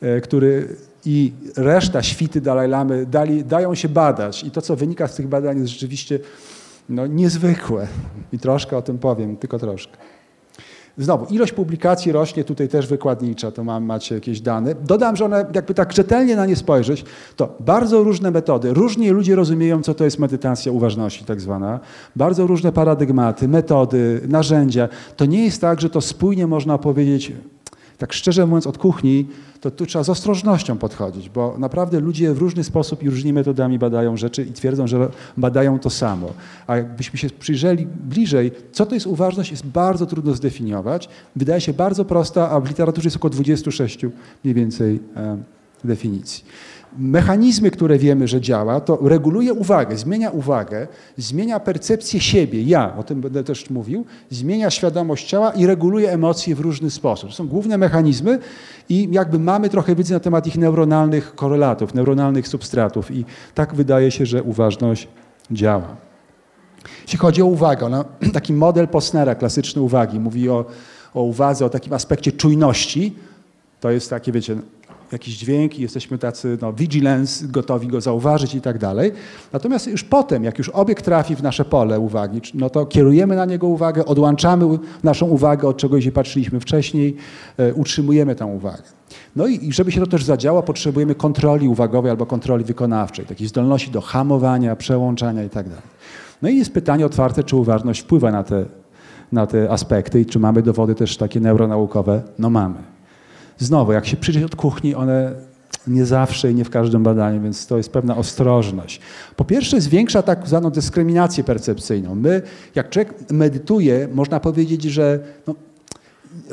[0.00, 4.44] e, który i reszta świty Dalaj Lamy dali, dają się badać.
[4.44, 6.18] I to, co wynika z tych badań, jest rzeczywiście
[6.88, 7.88] no, niezwykłe.
[8.32, 9.96] I troszkę o tym powiem, tylko troszkę.
[10.98, 14.74] Znowu, ilość publikacji rośnie, tutaj też wykładnicza, to mam, macie jakieś dane.
[14.74, 17.04] Dodam, że one, jakby tak rzetelnie na nie spojrzeć,
[17.36, 21.80] to bardzo różne metody, różnie ludzie rozumieją, co to jest medytacja uważności tak zwana,
[22.16, 24.88] bardzo różne paradygmaty, metody, narzędzia.
[25.16, 27.32] To nie jest tak, że to spójnie można powiedzieć,
[27.98, 29.26] tak szczerze mówiąc, od kuchni,
[29.60, 33.78] to tu trzeba z ostrożnością podchodzić, bo naprawdę ludzie w różny sposób i różnymi metodami
[33.78, 36.32] badają rzeczy i twierdzą, że badają to samo.
[36.66, 41.08] A jakbyśmy się przyjrzeli bliżej, co to jest uważność, jest bardzo trudno zdefiniować.
[41.36, 44.06] Wydaje się bardzo prosta, a w literaturze jest około 26
[44.44, 45.00] mniej więcej
[45.84, 46.44] definicji
[46.98, 50.86] mechanizmy, które wiemy, że działa, to reguluje uwagę, zmienia uwagę,
[51.16, 56.54] zmienia percepcję siebie, ja, o tym będę też mówił, zmienia świadomość ciała i reguluje emocje
[56.54, 57.30] w różny sposób.
[57.30, 58.38] To są główne mechanizmy
[58.88, 63.24] i jakby mamy trochę wiedzy na temat ich neuronalnych korelatów, neuronalnych substratów i
[63.54, 65.08] tak wydaje się, że uważność
[65.50, 65.96] działa.
[67.02, 70.64] Jeśli chodzi o uwagę, no, taki model Posnera, klasyczny uwagi, mówi o,
[71.14, 73.16] o uwadze, o takim aspekcie czujności,
[73.80, 74.56] to jest takie, wiecie,
[75.12, 79.12] jakiś dźwięk i jesteśmy tacy no, vigilance, gotowi go zauważyć i tak dalej.
[79.52, 83.44] Natomiast już potem, jak już obiekt trafi w nasze pole uwagi, no to kierujemy na
[83.44, 87.16] niego uwagę, odłączamy naszą uwagę od czegoś, gdzie patrzyliśmy wcześniej,
[87.58, 88.82] e, utrzymujemy tę uwagę.
[89.36, 93.48] No i, i żeby się to też zadziało, potrzebujemy kontroli uwagowej albo kontroli wykonawczej, takiej
[93.48, 95.84] zdolności do hamowania, przełączania i tak dalej.
[96.42, 98.64] No i jest pytanie otwarte, czy uważność wpływa na te,
[99.32, 102.22] na te aspekty i czy mamy dowody też takie neuronaukowe?
[102.38, 102.93] No mamy.
[103.58, 105.32] Znowu, jak się przyjrzeć od kuchni, one
[105.86, 109.00] nie zawsze i nie w każdym badaniu, więc to jest pewna ostrożność.
[109.36, 112.14] Po pierwsze, zwiększa tak zwaną dyskryminację percepcyjną.
[112.14, 112.42] My,
[112.74, 115.54] jak człowiek medytuje, można powiedzieć, że no,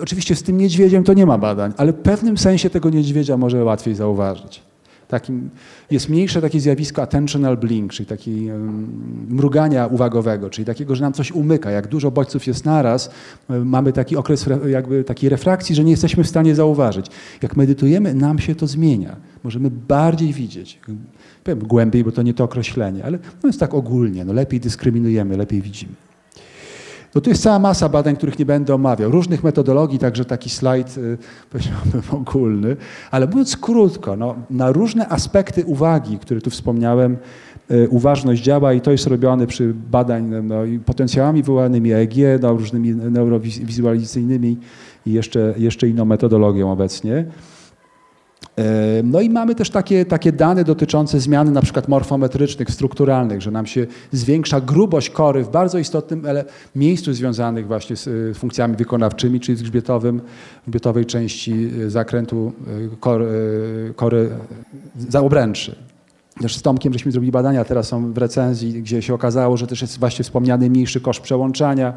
[0.01, 3.63] oczywiście z tym niedźwiedziem to nie ma badań, ale w pewnym sensie tego niedźwiedzia może
[3.63, 4.70] łatwiej zauważyć
[5.11, 5.49] takim,
[5.91, 8.49] jest mniejsze takie zjawisko attentional blink, czyli taki
[9.29, 11.71] mrugania uwagowego, czyli takiego, że nam coś umyka.
[11.71, 13.11] Jak dużo bodźców jest naraz,
[13.49, 17.05] mamy taki okres jakby takiej refrakcji, że nie jesteśmy w stanie zauważyć.
[17.41, 19.15] Jak medytujemy, nam się to zmienia.
[19.43, 20.79] Możemy bardziej widzieć.
[21.43, 24.25] Powiem głębiej, bo to nie to określenie, ale no jest tak ogólnie.
[24.25, 25.93] No lepiej dyskryminujemy, lepiej widzimy.
[27.15, 30.97] No tu jest cała masa badań, których nie będę omawiał, różnych metodologii, także taki slajd
[30.97, 31.17] y,
[31.49, 32.77] powiedziałbym ogólny,
[33.11, 37.17] ale mówiąc krótko, no, na różne aspekty uwagi, które tu wspomniałem,
[37.71, 40.55] y, uważność działa i to jest robione przy badań no,
[40.85, 44.57] potencjałami wywołanymi EEG, no, różnymi neurowizualizacyjnymi
[45.05, 47.25] i jeszcze, jeszcze inną metodologią obecnie.
[49.03, 53.65] No i mamy też takie, takie dane dotyczące zmian na przykład morfometrycznych, strukturalnych, że nam
[53.65, 56.23] się zwiększa grubość kory w bardzo istotnym
[56.75, 60.21] miejscu związanych właśnie z y, funkcjami wykonawczymi, czyli z grzbietowym,
[60.67, 62.53] grzbietowej części y, zakrętu
[62.93, 63.27] y, kory,
[63.95, 64.29] kory
[65.09, 65.75] za obręczy.
[66.41, 69.81] Też z Tomkiem żeśmy zrobili badania, teraz są w recenzji, gdzie się okazało, że też
[69.81, 71.93] jest właśnie wspomniany mniejszy koszt przełączania,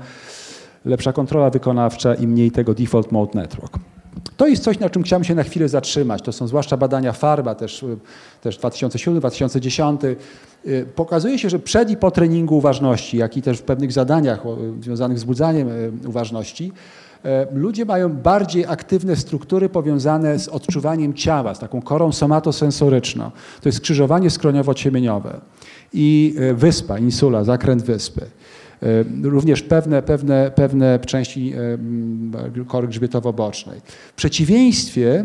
[0.85, 3.79] lepsza kontrola wykonawcza i mniej tego default mode network.
[4.37, 6.23] To jest coś, na czym chciałem się na chwilę zatrzymać.
[6.23, 7.97] To są zwłaszcza badania Farba, też, y,
[8.43, 10.17] też 2007-2010.
[10.67, 14.43] Y, pokazuje się, że przed i po treningu uważności, jak i też w pewnych zadaniach
[14.81, 16.73] związanych z budzaniem y, uważności,
[17.53, 23.31] ludzie mają bardziej aktywne struktury powiązane z odczuwaniem ciała, z taką korą somatosensoryczną.
[23.61, 25.41] To jest skrzyżowanie skroniowo-ciemieniowe
[25.93, 28.27] i wyspa, insula, zakręt wyspy.
[28.83, 31.53] E, również pewne, pewne, pewne części
[32.61, 33.81] e, kory grzbietowo-bocznej.
[33.87, 35.25] W przeciwieństwie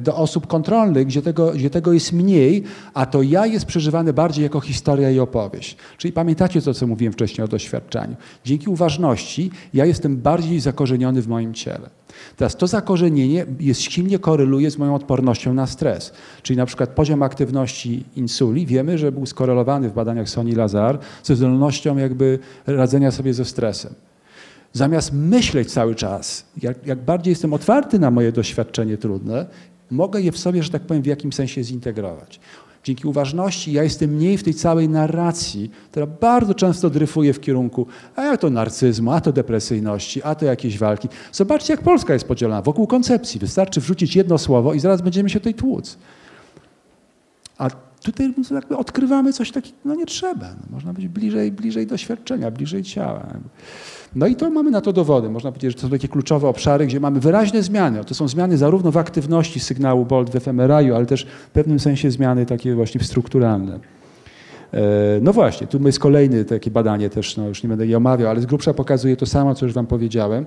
[0.00, 2.62] do osób kontrolnych, gdzie tego, gdzie tego jest mniej,
[2.94, 5.76] a to ja jest przeżywane bardziej jako historia i opowieść.
[5.98, 8.16] Czyli pamiętacie to, co mówiłem wcześniej o doświadczeniu.
[8.44, 11.90] Dzięki uważności ja jestem bardziej zakorzeniony w moim ciele.
[12.36, 16.12] Teraz to zakorzenienie jest silnie koreluje z moją odpornością na stres.
[16.42, 21.36] Czyli na przykład poziom aktywności insuli wiemy, że był skorelowany w badaniach Sony Lazar ze
[21.36, 23.94] zdolnością jakby radzenia sobie ze stresem.
[24.72, 29.46] Zamiast myśleć cały czas, jak, jak bardziej jestem otwarty na moje doświadczenie trudne,
[29.90, 32.40] mogę je w sobie, że tak powiem, w jakimś sensie zintegrować.
[32.84, 37.86] Dzięki uważności ja jestem mniej w tej całej narracji, która bardzo często dryfuje w kierunku
[38.16, 41.08] a to narcyzmu, a to depresyjności, a to jakieś walki.
[41.32, 43.40] Zobaczcie, jak Polska jest podzielona wokół koncepcji.
[43.40, 45.98] Wystarczy wrzucić jedno słowo i zaraz będziemy się tutaj tłuc.
[47.58, 47.70] A
[48.02, 50.46] tutaj jakby odkrywamy coś takiego, no nie trzeba.
[50.46, 53.26] No, można być bliżej, bliżej doświadczenia, bliżej ciała.
[54.16, 55.30] No i to mamy na to dowody.
[55.30, 58.04] Można powiedzieć, że to są takie kluczowe obszary, gdzie mamy wyraźne zmiany.
[58.04, 62.10] To są zmiany zarówno w aktywności sygnału BOLT w efemeraju, ale też w pewnym sensie
[62.10, 63.80] zmiany takie właśnie strukturalne.
[64.72, 64.80] E,
[65.22, 68.40] no właśnie, tu jest kolejne takie badanie też, no już nie będę je omawiał, ale
[68.40, 70.46] z grubsza pokazuje to samo, co już wam powiedziałem.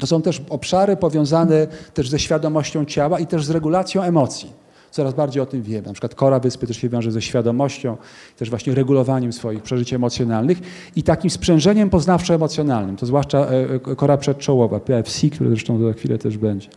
[0.00, 4.52] To są też obszary powiązane też ze świadomością ciała i też z regulacją emocji
[4.90, 5.86] coraz bardziej o tym wiemy.
[5.86, 7.96] Na przykład kora wyspy też się wiąże ze świadomością,
[8.36, 10.58] też właśnie regulowaniem swoich przeżyć emocjonalnych
[10.96, 16.18] i takim sprzężeniem poznawczo-emocjonalnym, to zwłaszcza e, e, kora przedczołowa, PFC, który zresztą za chwilę
[16.18, 16.68] też będzie.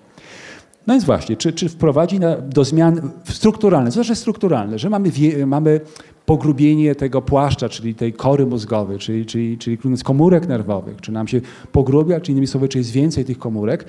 [0.88, 5.11] No więc właśnie, czy, czy wprowadzi na, do zmian strukturalnych, co znaczy strukturalne, że mamy,
[5.11, 5.82] wie, mamy
[6.26, 11.41] pogrubienie tego płaszcza, czyli tej kory mózgowej, czyli, czyli, czyli komórek nerwowych, czy nam się
[11.72, 13.86] pogrubia, czy innymi słowy, czy jest więcej tych komórek,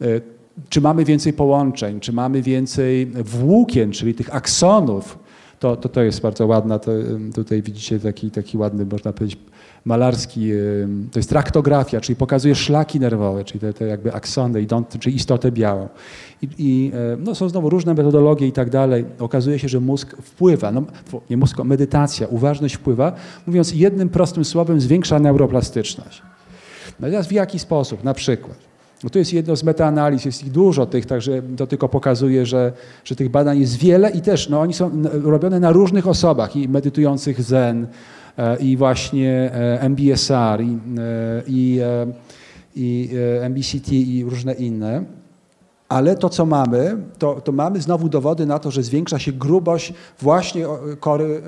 [0.00, 0.06] e,
[0.68, 5.18] czy mamy więcej połączeń, czy mamy więcej włókien, czyli tych aksonów,
[5.58, 6.92] to, to, to jest bardzo ładna, to,
[7.34, 9.38] tutaj widzicie taki, taki ładny, można powiedzieć,
[9.84, 10.50] malarski,
[11.12, 14.66] to jest traktografia, czyli pokazuje szlaki nerwowe, czyli te, te jakby aksony,
[15.00, 15.88] czyli istotę białą.
[16.42, 19.04] I, i no, są znowu różne metodologie i tak dalej.
[19.18, 20.84] Okazuje się, że mózg wpływa, no,
[21.30, 23.12] nie mózg, medytacja, uważność wpływa,
[23.46, 26.22] mówiąc jednym prostym słowem, zwiększa neuroplastyczność.
[27.00, 28.04] No teraz w jaki sposób?
[28.04, 28.71] Na przykład
[29.04, 32.72] no to jest jedno z metaanaliz, jest ich dużo tych, także to tylko pokazuje, że,
[33.04, 36.68] że tych badań jest wiele i też no, oni są robione na różnych osobach i
[36.68, 37.86] medytujących zen,
[38.38, 41.80] e, i właśnie e, MBSR, i, e, i,
[42.74, 45.04] i MBCT i różne inne.
[45.88, 49.94] Ale to, co mamy, to, to mamy znowu dowody na to, że zwiększa się grubość
[50.20, 50.66] właśnie
[51.00, 51.42] kory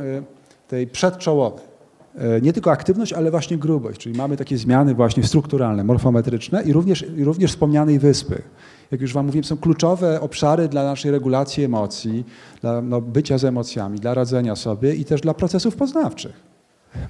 [0.69, 1.74] tej przedczołowej.
[2.19, 6.73] E, nie tylko aktywność, ale właśnie grubość, czyli mamy takie zmiany właśnie strukturalne, morfometryczne i
[6.73, 8.43] również, i również wspomnianej wyspy.
[8.91, 12.25] Jak już Wam mówiłem, są kluczowe obszary dla naszej regulacji emocji,
[12.61, 16.55] dla no, bycia z emocjami, dla radzenia sobie i też dla procesów poznawczych.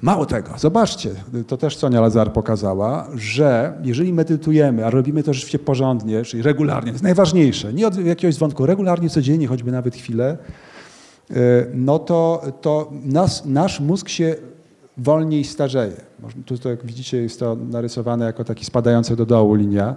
[0.02, 1.10] Mało tego, zobaczcie,
[1.46, 6.90] to też Sonia Lazar pokazała, że jeżeli medytujemy, a robimy to rzeczywiście porządnie, czyli regularnie,
[6.90, 10.38] to jest najważniejsze, nie od jakiegoś wątku, regularnie, codziennie, choćby nawet chwilę,
[11.30, 11.34] e,
[11.74, 14.34] no to, to nas, nasz mózg się
[14.96, 15.96] wolniej starzeje.
[16.46, 19.94] Tu, jak widzicie, jest to narysowane jako taki spadający do dołu linia.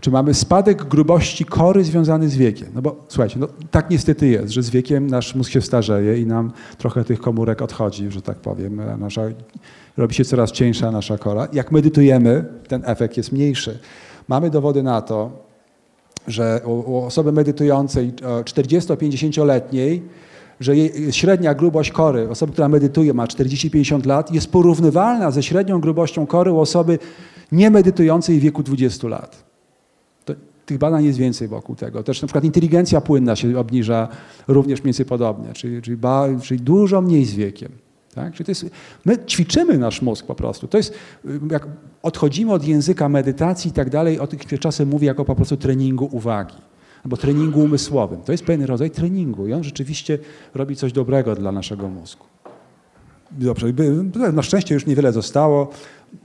[0.00, 2.68] Czy mamy spadek grubości kory związany z wiekiem?
[2.74, 6.26] No bo słuchajcie, no, tak niestety jest, że z wiekiem nasz mózg się starzeje i
[6.26, 8.80] nam trochę tych komórek odchodzi, że tak powiem.
[8.98, 9.22] Nasza,
[9.96, 11.48] robi się coraz cieńsza nasza kora.
[11.52, 13.78] Jak medytujemy, ten efekt jest mniejszy.
[14.28, 15.46] Mamy dowody na to,
[16.28, 20.02] że u osoby medytującej 40-50-letniej
[20.60, 20.74] że
[21.10, 26.52] średnia grubość kory, osoby, która medytuje, ma 40-50 lat, jest porównywalna ze średnią grubością kory
[26.52, 26.98] u osoby
[27.52, 29.44] niemedytującej w wieku 20 lat.
[30.24, 30.34] To,
[30.66, 32.02] tych badań jest więcej wokół tego.
[32.02, 34.08] Też na przykład inteligencja płynna się obniża
[34.48, 37.72] również mniej więcej podobnie, czyli, czyli, ba, czyli dużo mniej z wiekiem.
[38.14, 38.32] Tak?
[38.32, 38.66] Czyli to jest,
[39.04, 40.68] my ćwiczymy nasz mózg po prostu.
[40.68, 40.94] To jest,
[41.50, 41.66] jak
[42.02, 46.08] odchodzimy od języka medytacji i tak dalej, o tych czasem mówię jako po prostu treningu
[46.12, 46.56] uwagi
[47.04, 48.20] albo treningu umysłowym.
[48.22, 50.18] To jest pewien rodzaj treningu i on rzeczywiście
[50.54, 52.24] robi coś dobrego dla naszego mózgu.
[53.30, 53.72] Dobrze,
[54.32, 55.70] na szczęście już niewiele zostało.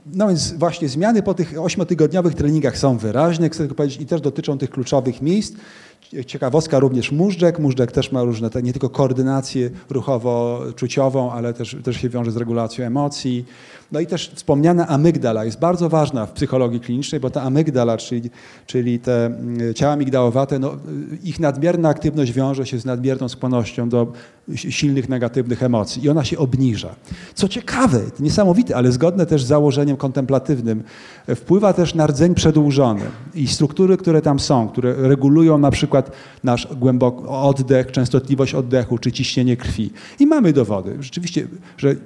[0.06, 4.20] No więc właśnie zmiany po tych ośmiotygodniowych treningach są wyraźne, chcę tylko powiedzieć, i też
[4.20, 5.54] dotyczą tych kluczowych miejsc.
[6.26, 7.58] Ciekawostka również móżdżek.
[7.58, 12.84] Móżdżek też ma różne, nie tylko koordynację ruchowo-czuciową, ale też, też się wiąże z regulacją
[12.84, 13.44] emocji.
[13.92, 18.30] No i też wspomniana amygdala jest bardzo ważna w psychologii klinicznej, bo ta amygdala, czyli,
[18.66, 20.76] czyli te mm, ciała migdałowate, no,
[21.24, 24.12] ich nadmierna aktywność wiąże się z nadmierną skłonnością do
[24.54, 26.94] silnych negatywnych emocji i ona się obniża.
[27.34, 30.82] Co ciekawe, niesamowite, ale zgodne też z założeniem kontemplatywnym,
[31.36, 33.02] wpływa też na rdzeń przedłużony
[33.34, 36.10] i struktury, które tam są, które regulują na przykład
[36.44, 39.90] nasz głęboki oddech, częstotliwość oddechu czy ciśnienie krwi.
[40.20, 41.96] I mamy dowody, rzeczywiście, że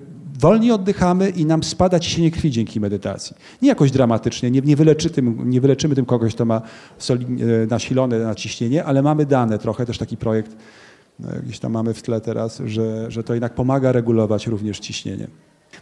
[0.41, 3.37] wolniej oddychamy i nam spada ciśnienie krwi dzięki medytacji.
[3.63, 6.63] Nie jakoś dramatycznie, nie, nie, wyleczy tym, nie wyleczymy tym kogoś, kto ma
[6.99, 10.57] soli, e, nasilone naciśnienie, ale mamy dane trochę, też taki projekt
[11.19, 15.29] gdzieś tam mamy w tle teraz, że, że to jednak pomaga regulować również ciśnienie.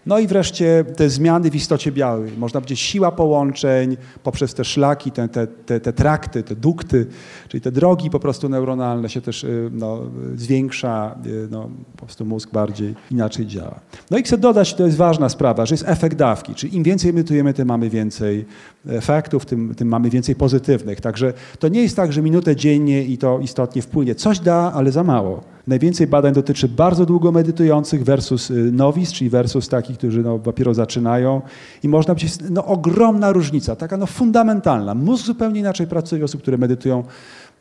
[0.06, 2.32] No i wreszcie te zmiany w istocie białej.
[2.38, 7.06] Można powiedzieć siła połączeń poprzez te szlaki, te, te, te, te trakty, te dukty,
[7.48, 10.00] czyli te drogi po prostu neuronalne się też y, no,
[10.36, 13.80] zwiększa, y, no, po prostu mózg bardziej inaczej działa.
[14.10, 17.10] No i chcę dodać, to jest ważna sprawa, że jest efekt dawki, czyli im więcej
[17.10, 18.44] emitujemy, tym mamy więcej
[18.88, 21.00] efektów, tym, tym mamy więcej pozytywnych.
[21.00, 24.14] Także to nie jest tak, że minutę dziennie i to istotnie wpłynie.
[24.14, 25.53] Coś da, ale za mało.
[25.66, 30.74] Najwięcej badań dotyczy bardzo długo medytujących versus y, nowic, czyli versus takich, którzy no, dopiero
[30.74, 31.42] zaczynają.
[31.82, 34.94] I można być no, ogromna różnica, taka no, fundamentalna.
[34.94, 37.04] Mózg zupełnie inaczej pracuje osób, które medytują.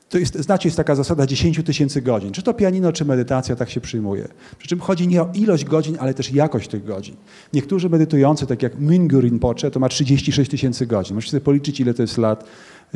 [0.09, 2.31] To jest, znacie, jest taka zasada 10 tysięcy godzin.
[2.31, 4.27] Czy to pianino, czy medytacja, tak się przyjmuje.
[4.57, 7.15] Przy czym chodzi nie o ilość godzin, ale też jakość tych godzin.
[7.53, 11.15] Niektórzy medytujący, tak jak Mingyur Rinpoche, to ma 36 tysięcy godzin.
[11.15, 12.43] Możecie sobie policzyć, ile to jest lat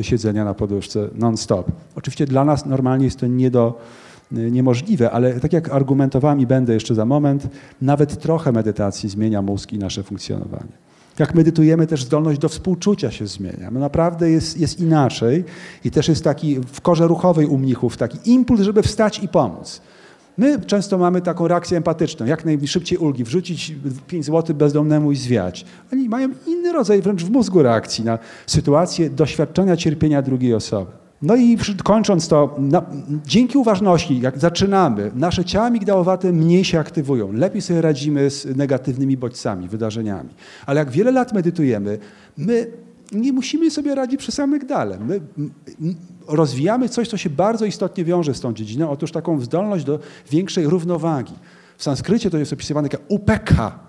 [0.02, 1.72] siedzenia na poduszce non-stop.
[1.96, 3.80] Oczywiście dla nas normalnie jest to nie do
[4.32, 7.48] niemożliwe, ale tak jak argumentowałem i będę jeszcze za moment,
[7.82, 10.88] nawet trochę medytacji zmienia mózg i nasze funkcjonowanie.
[11.20, 13.72] Jak medytujemy, też zdolność do współczucia się zmienia.
[13.72, 15.44] No naprawdę jest, jest inaczej
[15.84, 19.82] i też jest taki w korze ruchowej u mnichów taki impuls, żeby wstać i pomóc.
[20.38, 23.76] My często mamy taką reakcję empatyczną, jak najszybciej ulgi, wrzucić
[24.08, 25.66] 5 zł bezdomnemu i zwiać.
[25.94, 30.92] Oni mają inny rodzaj wręcz w mózgu reakcji na sytuację doświadczenia cierpienia drugiej osoby.
[31.22, 32.86] No i kończąc to, na,
[33.26, 39.18] dzięki uważności, jak zaczynamy, nasze ciała migdałowate mniej się aktywują, lepiej sobie radzimy z negatywnymi
[39.18, 40.30] bodźcami, wydarzeniami.
[40.66, 42.00] Ale jak wiele lat medytujemy,
[42.38, 42.72] my
[43.12, 45.00] nie musimy sobie radzić przez amygdale.
[45.00, 45.22] My
[46.28, 50.00] rozwijamy coś, co się bardzo istotnie wiąże z tą dziedziną, otóż taką zdolność do
[50.32, 51.34] większej równowagi.
[51.78, 53.80] W sanskrycie to jest opisywane jako upeka.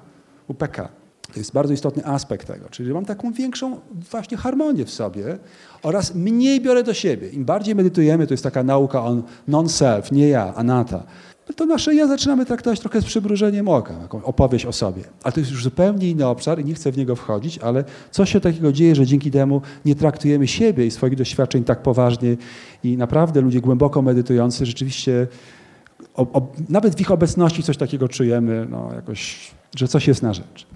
[0.49, 0.89] upeka.
[1.33, 5.39] To jest bardzo istotny aspekt tego, czyli mam taką większą właśnie harmonię w sobie
[5.83, 7.29] oraz mniej biorę do siebie.
[7.29, 11.03] Im bardziej medytujemy, to jest taka nauka o non-self, nie ja, anata,
[11.57, 15.03] to nasze ja zaczynamy traktować trochę z przybrużeniem oka, taką opowieść o sobie.
[15.23, 18.33] Ale to jest już zupełnie inny obszar i nie chcę w niego wchodzić, ale coś
[18.33, 22.37] się takiego dzieje, że dzięki temu nie traktujemy siebie i swoich doświadczeń tak poważnie
[22.85, 25.27] i naprawdę ludzie głęboko medytujący rzeczywiście
[26.15, 30.35] o, o, nawet w ich obecności coś takiego czujemy, no jakoś, że coś jest na
[30.35, 30.67] rzecz.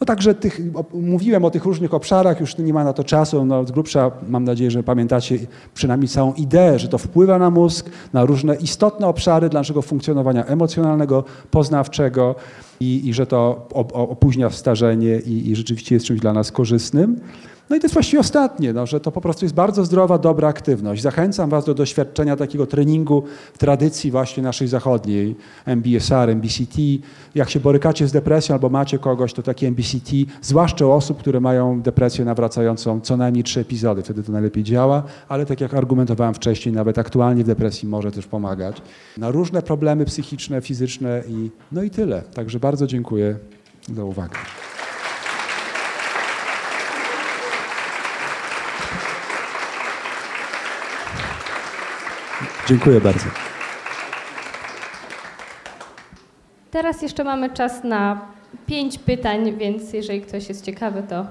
[0.00, 0.60] No także tych,
[0.92, 3.44] mówiłem o tych różnych obszarach, już nie ma na to czasu.
[3.44, 5.38] No, z grubsza mam nadzieję, że pamiętacie
[5.74, 10.44] przynajmniej całą ideę, że to wpływa na mózg, na różne istotne obszary dla naszego funkcjonowania
[10.44, 12.34] emocjonalnego, poznawczego
[12.80, 17.20] i, i że to opóźnia starzenie i, i rzeczywiście jest czymś dla nas korzystnym.
[17.70, 20.48] No i to jest właściwie ostatnie, no, że to po prostu jest bardzo zdrowa, dobra
[20.48, 21.02] aktywność.
[21.02, 23.22] Zachęcam Was do doświadczenia takiego treningu
[23.54, 26.76] w tradycji właśnie naszej zachodniej, MBSR, MBCT.
[27.34, 30.12] Jak się borykacie z depresją albo macie kogoś, to takie MBCT,
[30.42, 35.02] zwłaszcza u osób, które mają depresję nawracającą co najmniej trzy epizody, wtedy to najlepiej działa,
[35.28, 38.82] ale tak jak argumentowałem wcześniej, nawet aktualnie w depresji może też pomagać.
[39.18, 42.22] Na różne problemy psychiczne, fizyczne i no i tyle.
[42.34, 43.36] Także bardzo dziękuję
[43.94, 44.38] za uwagę.
[52.68, 53.24] Dziękuję bardzo.
[56.70, 58.20] Teraz jeszcze mamy czas na
[58.66, 61.26] pięć pytań, więc jeżeli ktoś jest ciekawy, to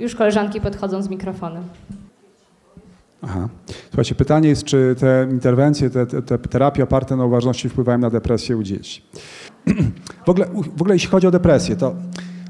[0.00, 1.64] już koleżanki podchodzą z mikrofonem.
[3.22, 3.48] Aha.
[3.88, 8.10] Słuchajcie, pytanie jest, czy te interwencje, te, te, te terapie oparte na uważności wpływają na
[8.10, 9.02] depresję u dzieci.
[10.26, 10.46] W ogóle,
[10.76, 11.94] w ogóle jeśli chodzi o depresję, to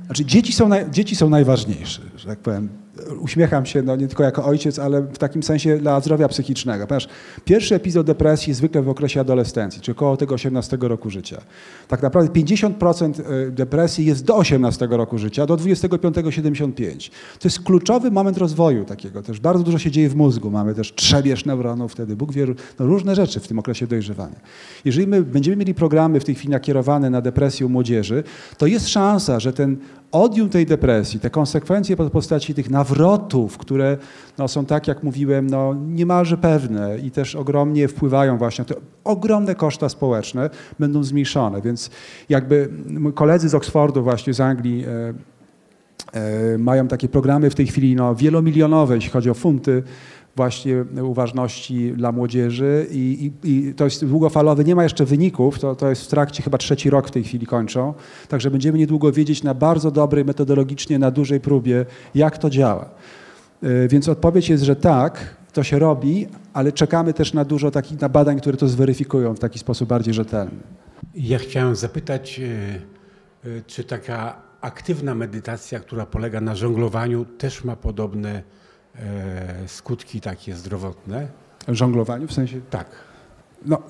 [0.06, 2.81] znaczy dzieci są, naj, dzieci są najważniejsze, że tak powiem.
[3.20, 6.86] Uśmiecham się, no nie tylko jako ojciec, ale w takim sensie dla zdrowia psychicznego.
[6.86, 7.08] Ponieważ
[7.44, 11.40] pierwszy epizod depresji zwykle w okresie adolescencji, czyli około tego 18 roku życia.
[11.88, 13.12] Tak naprawdę 50%
[13.50, 17.10] depresji jest do 18 roku życia, do 25 75.
[17.38, 19.22] To jest kluczowy moment rozwoju takiego.
[19.22, 20.50] Też bardzo dużo się dzieje w mózgu.
[20.50, 22.46] Mamy też trzebież neuronów wtedy, Bóg wie,
[22.78, 24.40] no różne rzeczy w tym okresie dojrzewania.
[24.84, 28.24] Jeżeli my będziemy mieli programy w tej chwili nakierowane na depresję młodzieży,
[28.58, 29.76] to jest szansa, że ten
[30.12, 33.96] odium tej depresji, te konsekwencje w postaci tych nawrotów, które
[34.38, 38.80] no, są tak, jak mówiłem, no, niemalże pewne i też ogromnie wpływają właśnie na te
[39.04, 41.62] ogromne koszta społeczne, będą zmniejszone.
[41.62, 41.90] Więc
[42.28, 42.68] jakby
[43.14, 45.14] koledzy z Oxfordu właśnie z Anglii e,
[46.12, 49.82] e, mają takie programy w tej chwili no, wielomilionowe, jeśli chodzi o funty,
[50.36, 55.74] właśnie uważności dla młodzieży i, i, i, to jest długofalowy, nie ma jeszcze wyników, to,
[55.74, 57.94] to jest w trakcie chyba trzeci rok w tej chwili kończą,
[58.28, 62.90] także będziemy niedługo wiedzieć na bardzo dobrej, metodologicznie, na dużej próbie, jak to działa.
[63.88, 68.08] Więc odpowiedź jest, że tak, to się robi, ale czekamy też na dużo takich na
[68.08, 70.60] badań, które to zweryfikują w taki sposób bardziej rzetelny.
[71.14, 72.40] Ja chciałem zapytać,
[73.66, 78.42] czy taka aktywna medytacja, która polega na żonglowaniu, też ma podobne
[79.66, 81.26] skutki takie zdrowotne?
[81.68, 82.60] Żonglowaniu w sensie?
[82.70, 82.86] Tak.
[83.66, 83.82] No,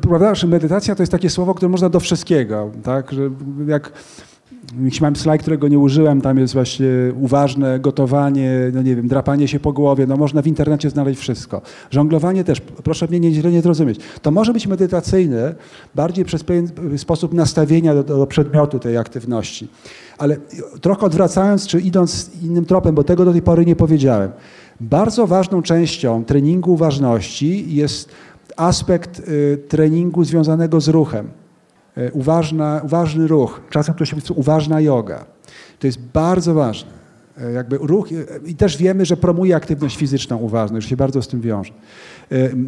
[0.00, 3.12] prawda, że medytacja to jest takie słowo, które można do wszystkiego, tak?
[3.12, 3.30] Że
[3.66, 3.92] jak
[4.82, 6.86] jeśli mam slajd, którego nie użyłem, tam jest właśnie
[7.20, 11.62] uważne gotowanie, no nie wiem, drapanie się po głowie, no można w internecie znaleźć wszystko.
[11.90, 13.98] Żonglowanie też, proszę mnie źle nie zrozumieć.
[14.22, 15.54] To może być medytacyjne
[15.94, 19.68] bardziej przez pewien sposób nastawienia do, do przedmiotu tej aktywności.
[20.18, 20.36] Ale
[20.80, 24.30] trochę odwracając, czy idąc innym tropem, bo tego do tej pory nie powiedziałem.
[24.80, 28.08] Bardzo ważną częścią treningu uważności jest
[28.56, 31.43] aspekt y, treningu związanego z ruchem.
[32.12, 35.24] Uważna, uważny ruch, czasem to się mówi uważna yoga.
[35.78, 37.04] To jest bardzo ważne.
[37.54, 38.08] Jakby ruch,
[38.46, 41.72] I też wiemy, że promuje aktywność fizyczną uważność, że się bardzo z tym wiąże.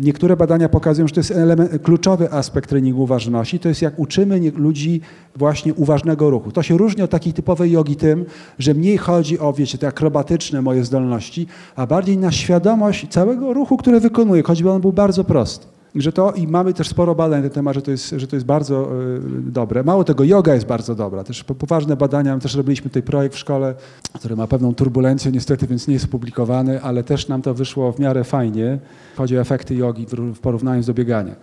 [0.03, 4.53] Niektóre badania pokazują, że to jest element, kluczowy aspekt treningu uważności, to jest jak uczymy
[4.57, 5.01] ludzi
[5.37, 6.53] właśnie uważnego ruchu.
[6.53, 8.25] To się różni od takiej typowej jogi tym,
[8.59, 11.47] że mniej chodzi o, wiecie, te akrobatyczne moje zdolności,
[11.77, 16.33] a bardziej na świadomość całego ruchu, który wykonuję, choćby on był bardzo prosty że to
[16.33, 19.03] i mamy też sporo badań na ten temat, że to jest, że to jest bardzo
[19.17, 19.21] y,
[19.51, 19.85] dobre.
[19.85, 21.25] Mało tego, yoga jest bardzo dobra.
[21.25, 23.75] Też poważne badania, też robiliśmy tutaj projekt w szkole,
[24.15, 27.99] który ma pewną turbulencję niestety, więc nie jest opublikowany, ale też nam to wyszło w
[27.99, 28.79] miarę fajnie.
[29.17, 31.37] Chodzi o efekty jogi w porównaniu z biegania.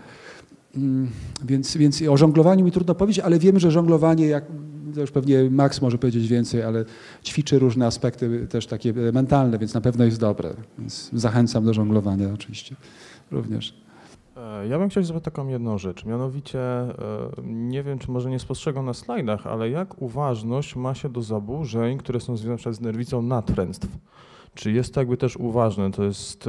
[0.75, 1.09] Mm,
[1.45, 4.45] więc, więc o żonglowaniu mi trudno powiedzieć, ale wiemy, że żonglowanie, jak
[4.95, 6.85] to już pewnie Max może powiedzieć więcej, ale
[7.23, 10.53] ćwiczy różne aspekty też takie mentalne, więc na pewno jest dobre.
[10.79, 12.75] Więc zachęcam do żonglowania oczywiście
[13.31, 13.82] również.
[14.37, 16.93] E, ja bym chciał zapytać taką jedną rzecz, mianowicie e,
[17.43, 21.97] nie wiem, czy może nie spostrzegam na slajdach, ale jak uważność ma się do zaburzeń,
[21.97, 23.87] które są związane z nerwicą natręstw?
[24.55, 25.91] Czy jest to jakby też uważne?
[25.91, 26.47] To jest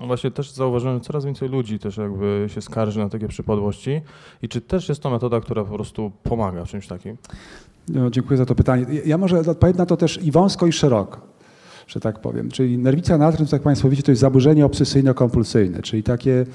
[0.00, 4.00] e, właśnie też zauważyłem, coraz więcej ludzi też jakby się skarży na takie przypadłości
[4.42, 7.16] i czy też jest to metoda, która po prostu pomaga w czymś takim?
[7.88, 8.86] No, dziękuję za to pytanie.
[9.04, 11.35] Ja może odpowiem na to też i wąsko i szeroko
[11.86, 12.50] że tak powiem.
[12.50, 16.46] Czyli nerwica natręstw, jak Państwo wiecie, to jest zaburzenie obsesyjno-kompulsyjne, czyli takie,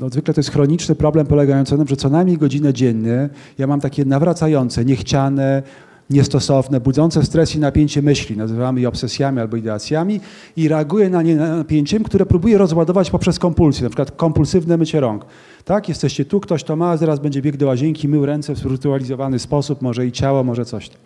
[0.00, 3.66] no, zwykle to jest chroniczny problem polegający na tym, że co najmniej godzinę dziennie ja
[3.66, 5.62] mam takie nawracające, niechciane,
[6.10, 10.20] niestosowne, budzące stres i napięcie myśli, nazywamy je obsesjami albo ideacjami
[10.56, 15.24] i reaguję na nie napięciem, które próbuję rozładować poprzez kompulsję, na przykład kompulsywne mycie rąk.
[15.64, 19.38] Tak, jesteście tu, ktoś to ma, zaraz będzie bieg do łazienki, mył ręce w zrytualizowany
[19.38, 21.00] sposób, może i ciało, może coś tam.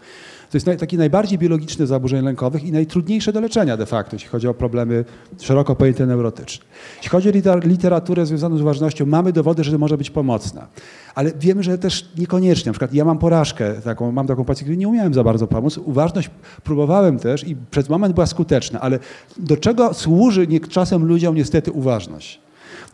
[0.52, 4.48] To jest taki najbardziej biologiczny zaburzeń lękowych i najtrudniejsze do leczenia de facto, jeśli chodzi
[4.48, 5.04] o problemy
[5.40, 6.64] szeroko pojęte neurotyczne.
[6.96, 10.66] Jeśli chodzi o literaturę związaną z uważnością, mamy dowody, że może być pomocna.
[11.14, 12.68] Ale wiemy, że też niekoniecznie.
[12.68, 15.78] Na przykład ja mam porażkę, taką, mam taką pacjentkę, nie umiałem za bardzo pomóc.
[15.78, 16.30] Uważność
[16.64, 18.98] próbowałem też i przez moment była skuteczna, ale
[19.38, 22.41] do czego służy czasem ludziom niestety uważność?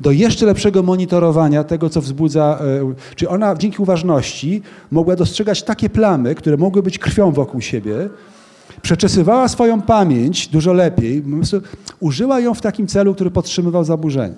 [0.01, 5.90] Do jeszcze lepszego monitorowania tego, co wzbudza, e, czy ona dzięki uważności mogła dostrzegać takie
[5.90, 8.09] plamy, które mogły być krwią wokół siebie,
[8.82, 11.22] przeczesywała swoją pamięć dużo lepiej,
[12.01, 14.34] użyła ją w takim celu, który podtrzymywał zaburzenie.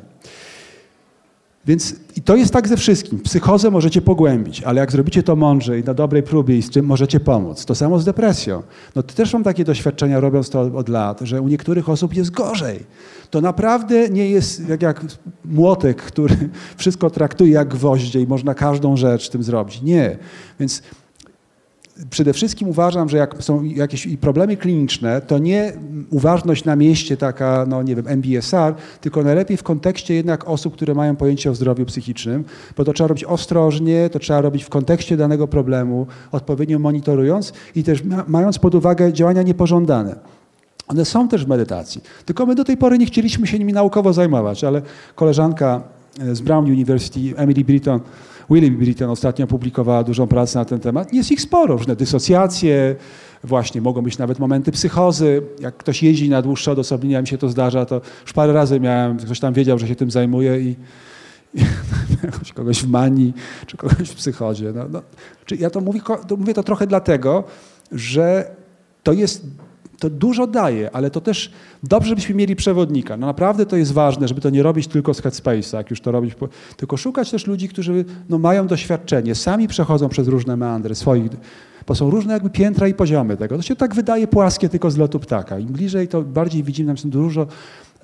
[1.67, 3.21] Więc i to jest tak ze wszystkim.
[3.21, 6.87] Psychozę możecie pogłębić, ale jak zrobicie to mądrze i na dobrej próbie i z czym
[6.87, 7.65] możecie pomóc.
[7.65, 8.63] To samo z depresją.
[8.97, 12.87] No też mam takie doświadczenia, robiąc to od lat, że u niektórych osób jest gorzej.
[13.31, 15.05] To naprawdę nie jest jak, jak
[15.45, 16.37] młotek, który
[16.77, 19.83] wszystko traktuje jak gwoździe i można każdą rzecz tym zrobić.
[19.83, 20.19] Nie.
[20.61, 20.83] Więc
[22.11, 25.73] przede wszystkim uważam, że jak są jakieś problemy kliniczne, to nie
[26.11, 30.95] uważność na mieście taka, no nie wiem, MBSR, tylko najlepiej w kontekście jednak osób, które
[30.95, 32.45] mają pojęcie o zdrowiu psychicznym,
[32.77, 37.85] bo to trzeba robić ostrożnie, to trzeba robić w kontekście danego problemu, odpowiednio monitorując i
[37.85, 40.17] też ma, mając pod uwagę działania niepożądane.
[40.89, 44.13] One są też w medytacji, tylko my do tej pory nie chcieliśmy się nimi naukowo
[44.13, 44.83] zajmować, ale
[45.15, 45.83] koleżanka
[46.21, 48.01] e, z Brown University, Emily Britton,
[48.51, 51.13] Willie Britton ostatnio publikowała dużą pracę na ten temat.
[51.13, 52.97] Jest ich sporo, różne dysocjacje,
[53.45, 55.43] właśnie mogą być nawet momenty psychozy.
[55.61, 59.17] Jak ktoś jeździ na dłuższe odosobnienia, mi się to zdarza, to już parę razy miałem,
[59.17, 60.77] ktoś tam wiedział, że się tym zajmuje i,
[61.55, 63.35] i kogoś w manii,
[63.67, 64.73] czy kogoś w psychozie.
[64.75, 65.03] No, no,
[65.45, 67.45] czy ja to mówię, to mówię to trochę dlatego,
[67.93, 68.51] że
[69.03, 69.47] to jest
[70.01, 73.17] to dużo daje, ale to też dobrze, żebyśmy mieli przewodnika.
[73.17, 76.13] No naprawdę to jest ważne, żeby to nie robić tylko z Headspace'a, jak już to
[76.13, 76.35] robić,
[76.77, 81.31] tylko szukać też ludzi, którzy no, mają doświadczenie, sami przechodzą przez różne meandry swoich,
[81.87, 83.57] bo są różne jakby piętra i poziomy tego.
[83.57, 85.59] To się tak wydaje płaskie tylko z lotu ptaka.
[85.59, 87.47] Im bliżej, to bardziej widzimy tam dużo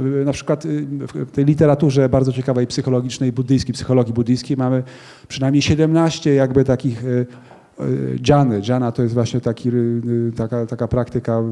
[0.00, 4.82] y, na przykład y, w tej literaturze bardzo ciekawej psychologicznej, buddyjskiej, psychologii buddyjskiej mamy
[5.28, 7.04] przynajmniej 17 jakby takich
[7.80, 8.62] y, Dżany.
[8.62, 9.70] Dżana to jest właśnie taki,
[10.36, 11.42] taka, taka praktyka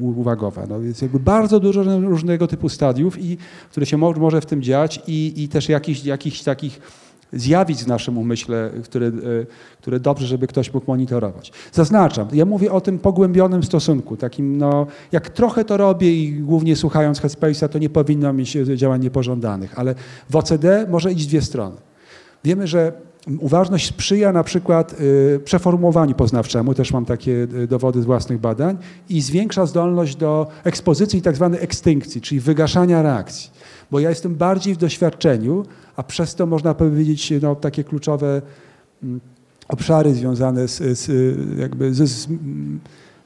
[0.00, 0.66] uwagowa.
[0.68, 3.36] No więc jakby bardzo dużo różnego typu stadiów, i,
[3.70, 6.80] które się mo może w tym dziać i, i też jakichś, jakichś takich
[7.32, 9.12] zjawisk w naszym umyśle, które,
[9.80, 11.52] które dobrze, żeby ktoś mógł monitorować.
[11.72, 16.76] Zaznaczam, ja mówię o tym pogłębionym stosunku, takim no, jak trochę to robię i głównie
[16.76, 19.94] słuchając Headspace'a, to nie powinno mieć działań niepożądanych, ale
[20.30, 21.76] w OCD może iść dwie strony.
[22.44, 22.92] Wiemy, że
[23.40, 28.78] Uważność sprzyja na przykład y, przeformułowaniu poznawczemu, też mam takie y, dowody z własnych badań,
[29.08, 33.50] i zwiększa zdolność do ekspozycji tak zwanej ekstynkcji, czyli wygaszania reakcji.
[33.90, 35.64] Bo ja jestem bardziej w doświadczeniu,
[35.96, 38.42] a przez to można powiedzieć no, takie kluczowe
[39.02, 39.20] mm,
[39.68, 41.08] obszary związane z, z
[41.58, 42.28] jakby z, z,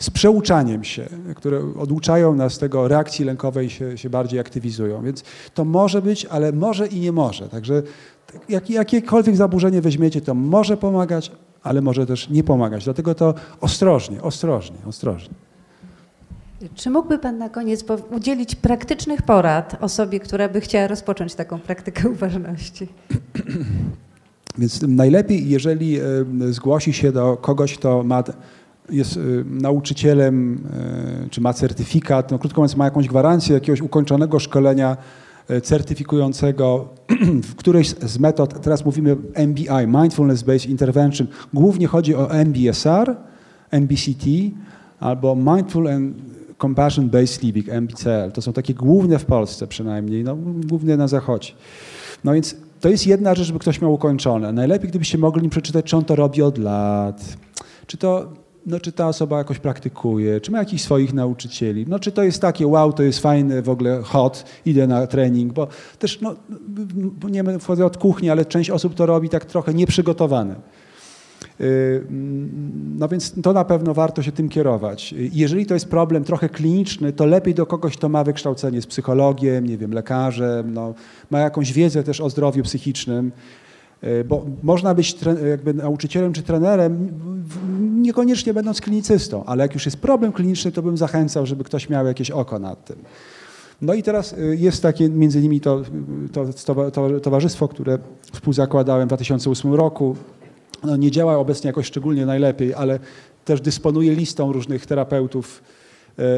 [0.02, 5.02] z, przeuczaniem się, które oduczają nas tego reakcji lękowej się, się bardziej aktywizują.
[5.02, 5.24] Więc
[5.54, 7.48] to może być, ale może i nie może.
[7.48, 7.82] Także
[8.48, 11.32] jak, jakiekolwiek zaburzenie weźmiecie, to może pomagać,
[11.62, 12.84] ale może też nie pomagać.
[12.84, 15.34] Dlatego to ostrożnie, ostrożnie, ostrożnie.
[16.74, 22.08] Czy mógłby Pan na koniec udzielić praktycznych porad osobie, która by chciała rozpocząć taką praktykę
[22.08, 22.88] uważności?
[24.58, 25.98] Więc najlepiej, jeżeli
[26.50, 28.24] zgłosi się do kogoś, kto ma,
[28.90, 30.60] jest nauczycielem,
[31.24, 34.96] e, czy ma certyfikat, no krótko mówiąc, ma jakąś gwarancję jakiegoś ukończonego szkolenia
[35.48, 36.88] E, certyfikującego
[37.50, 39.16] w którejś z metod, teraz mówimy
[39.46, 43.16] MBI, Mindfulness Based Intervention, głównie chodzi o MBSR,
[43.70, 44.26] MBCT
[45.00, 46.16] albo Mindful and
[46.58, 48.32] Compassion Based Sleeping, MBCL.
[48.32, 50.36] To są takie główne w Polsce przynajmniej, no,
[50.68, 51.52] głównie na zachodzie.
[52.24, 54.52] No więc to jest jedna rzecz, żeby ktoś miał ukończone.
[54.52, 57.36] Najlepiej, gdybyście mogli przeczytać, czy on to robi od lat,
[57.86, 58.32] czy to
[58.66, 62.40] no, czy ta osoba jakoś praktykuje, czy ma jakichś swoich nauczycieli, no, czy to jest
[62.40, 66.34] takie, wow, to jest fajne, w ogóle hot, idę na trening, bo też, no,
[67.30, 70.54] nie wchodzę od kuchni, ale część osób to robi tak trochę nieprzygotowane.
[71.60, 72.06] Y,
[72.98, 75.14] no więc to na pewno warto się tym kierować.
[75.32, 79.66] Jeżeli to jest problem trochę kliniczny, to lepiej do kogoś, kto ma wykształcenie z psychologiem,
[79.66, 80.94] nie wiem, lekarzem, no,
[81.30, 83.32] ma jakąś wiedzę też o zdrowiu psychicznym,
[84.24, 85.16] bo można być
[85.50, 87.08] jakby nauczycielem czy trenerem,
[88.02, 92.06] niekoniecznie będąc klinicystą, ale jak już jest problem kliniczny, to bym zachęcał, żeby ktoś miał
[92.06, 92.96] jakieś oko nad tym.
[93.82, 95.82] No i teraz e, jest takie między innymi to,
[96.32, 97.98] to, to towarzystwo, które
[98.32, 100.16] współzakładałem w 2008 roku.
[100.84, 102.98] No nie działa obecnie jakoś szczególnie najlepiej, ale
[103.44, 105.81] też dysponuje listą różnych terapeutów, E,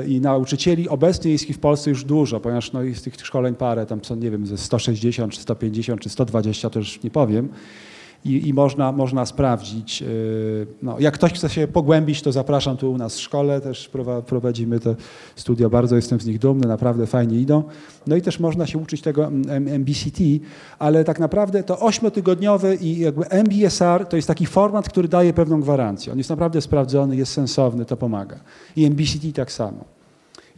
[0.07, 0.89] i nauczycieli.
[0.89, 4.17] Obecnie jest ich w Polsce już dużo, ponieważ no, jest tych szkoleń parę, tam są,
[4.17, 7.49] nie wiem, ze 160, czy 150, czy 120, to już nie powiem
[8.25, 10.03] i, i można, można sprawdzić.
[10.03, 13.91] Y, no, jak ktoś chce się pogłębić, to zapraszam tu u nas w szkole, też
[14.27, 14.95] prowadzimy te
[15.37, 17.63] studia, bardzo jestem z nich dumny, naprawdę fajnie idą.
[18.07, 20.21] No i też można się uczyć tego MBCT,
[20.79, 25.61] ale tak naprawdę to ośmiotygodniowy i jakby MBSR to jest taki format, który daje pewną
[25.61, 26.13] gwarancję.
[26.13, 28.41] On jest naprawdę sprawdzony, jest sensowny, to pomaga.
[28.77, 29.95] I MBCT tak samo.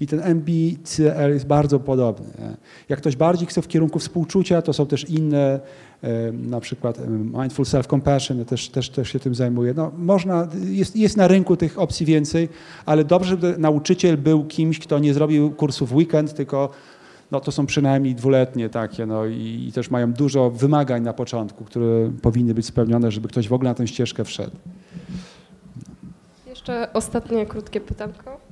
[0.01, 2.57] I ten MBCR jest bardzo podobny.
[2.89, 5.61] Jak ktoś bardziej chce w kierunku współczucia, to są też inne
[6.33, 9.75] na przykład Mindful Self-Compassion, ja też, też, też się tym zajmuję.
[9.77, 12.49] No, można, jest, jest na rynku tych opcji więcej,
[12.87, 16.71] ale dobrze, żeby nauczyciel był kimś, kto nie zrobił kursu w weekend, tylko
[17.31, 21.65] no, to są przynajmniej dwuletnie takie no, i, i też mają dużo wymagań na początku,
[21.65, 24.57] które powinny być spełnione, żeby ktoś w ogóle na tę ścieżkę wszedł.
[26.47, 28.46] Jeszcze ostatnie krótkie pytanko.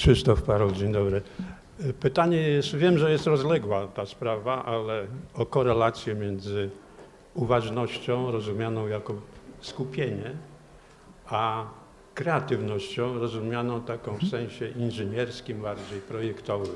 [0.00, 1.22] Krzysztof Parol, dzień dobry.
[2.00, 6.70] Pytanie jest, wiem, że jest rozległa ta sprawa, ale o korelację między
[7.34, 9.14] uważnością rozumianą jako
[9.60, 10.30] skupienie
[11.26, 11.64] a
[12.14, 16.74] kreatywnością rozumianą taką w sensie inżynierskim, bardziej projektowym.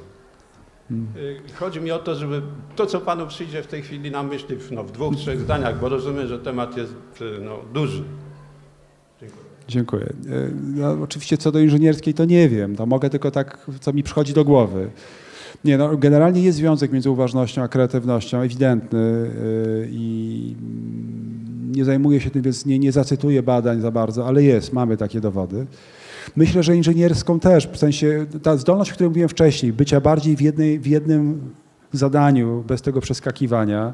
[1.17, 2.43] Y, Chodzi mi o to, żeby
[2.77, 5.81] to, co Panu przyjdzie w tej chwili na myśli, w- no, w dwóch, trzech zdaniach,
[5.81, 8.03] bo rozumiem, że temat jest y, no, duży.
[9.71, 10.05] Dziękuję.
[10.05, 12.77] E, No, oczywiście co do inżynierskiej to nie wiem.
[12.77, 14.91] To mogę tylko tak, co mi przychodzi do głowy.
[15.65, 20.55] Nie, no, generalnie jest związek między uważnością a kreatywnością, ewidentny yy, i
[21.73, 25.21] nie zajmuję się tym, więc nie, nie zacytuję badań za bardzo, ale jest, mamy takie
[25.21, 25.67] dowody.
[26.37, 30.41] Myślę, że inżynierską też, w sensie ta zdolność, o której mówiłem wcześniej, bycia bardziej w,
[30.41, 31.41] jednej, w jednym
[31.93, 33.93] zadaniu, bez tego przeskakiwania,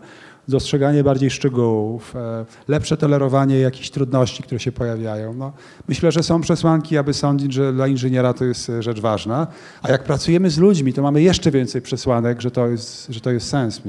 [0.49, 5.35] dostrzeganie bardziej szczegółów, e, lepsze tolerowanie jakichś trudności, które się pojawiają.
[5.35, 5.53] No,
[5.89, 9.47] myślę, że są przesłanki, aby sądzić, że dla inżyniera to jest e, rzecz ważna.
[9.83, 13.31] A jak pracujemy z ludźmi, to mamy jeszcze więcej przesłanek, że to jest, że to
[13.31, 13.83] jest sens.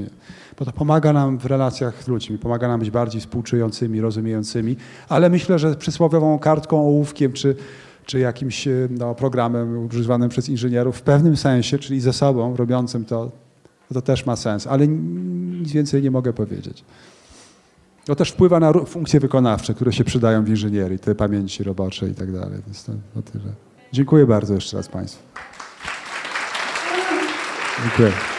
[0.58, 4.76] Bo to pomaga nam w relacjach z ludźmi, pomaga nam być bardziej współczującymi, rozumiejącymi,
[5.08, 7.56] ale myślę, że przysłowiową kartką, ołówkiem czy,
[8.06, 13.04] czy jakimś e, no, programem używanym przez inżynierów w pewnym sensie, czyli ze sobą robiącym
[13.04, 13.30] to,
[13.94, 16.84] to też ma sens, ale nic więcej nie mogę powiedzieć.
[18.04, 22.14] To też wpływa na funkcje wykonawcze, które się przydają w inżynierii, te pamięci robocze i
[22.14, 22.60] tak dalej.
[22.66, 23.52] Więc to, to tyle.
[23.92, 25.22] Dziękuję bardzo jeszcze raz Państwu.
[27.82, 28.37] Dziękuję.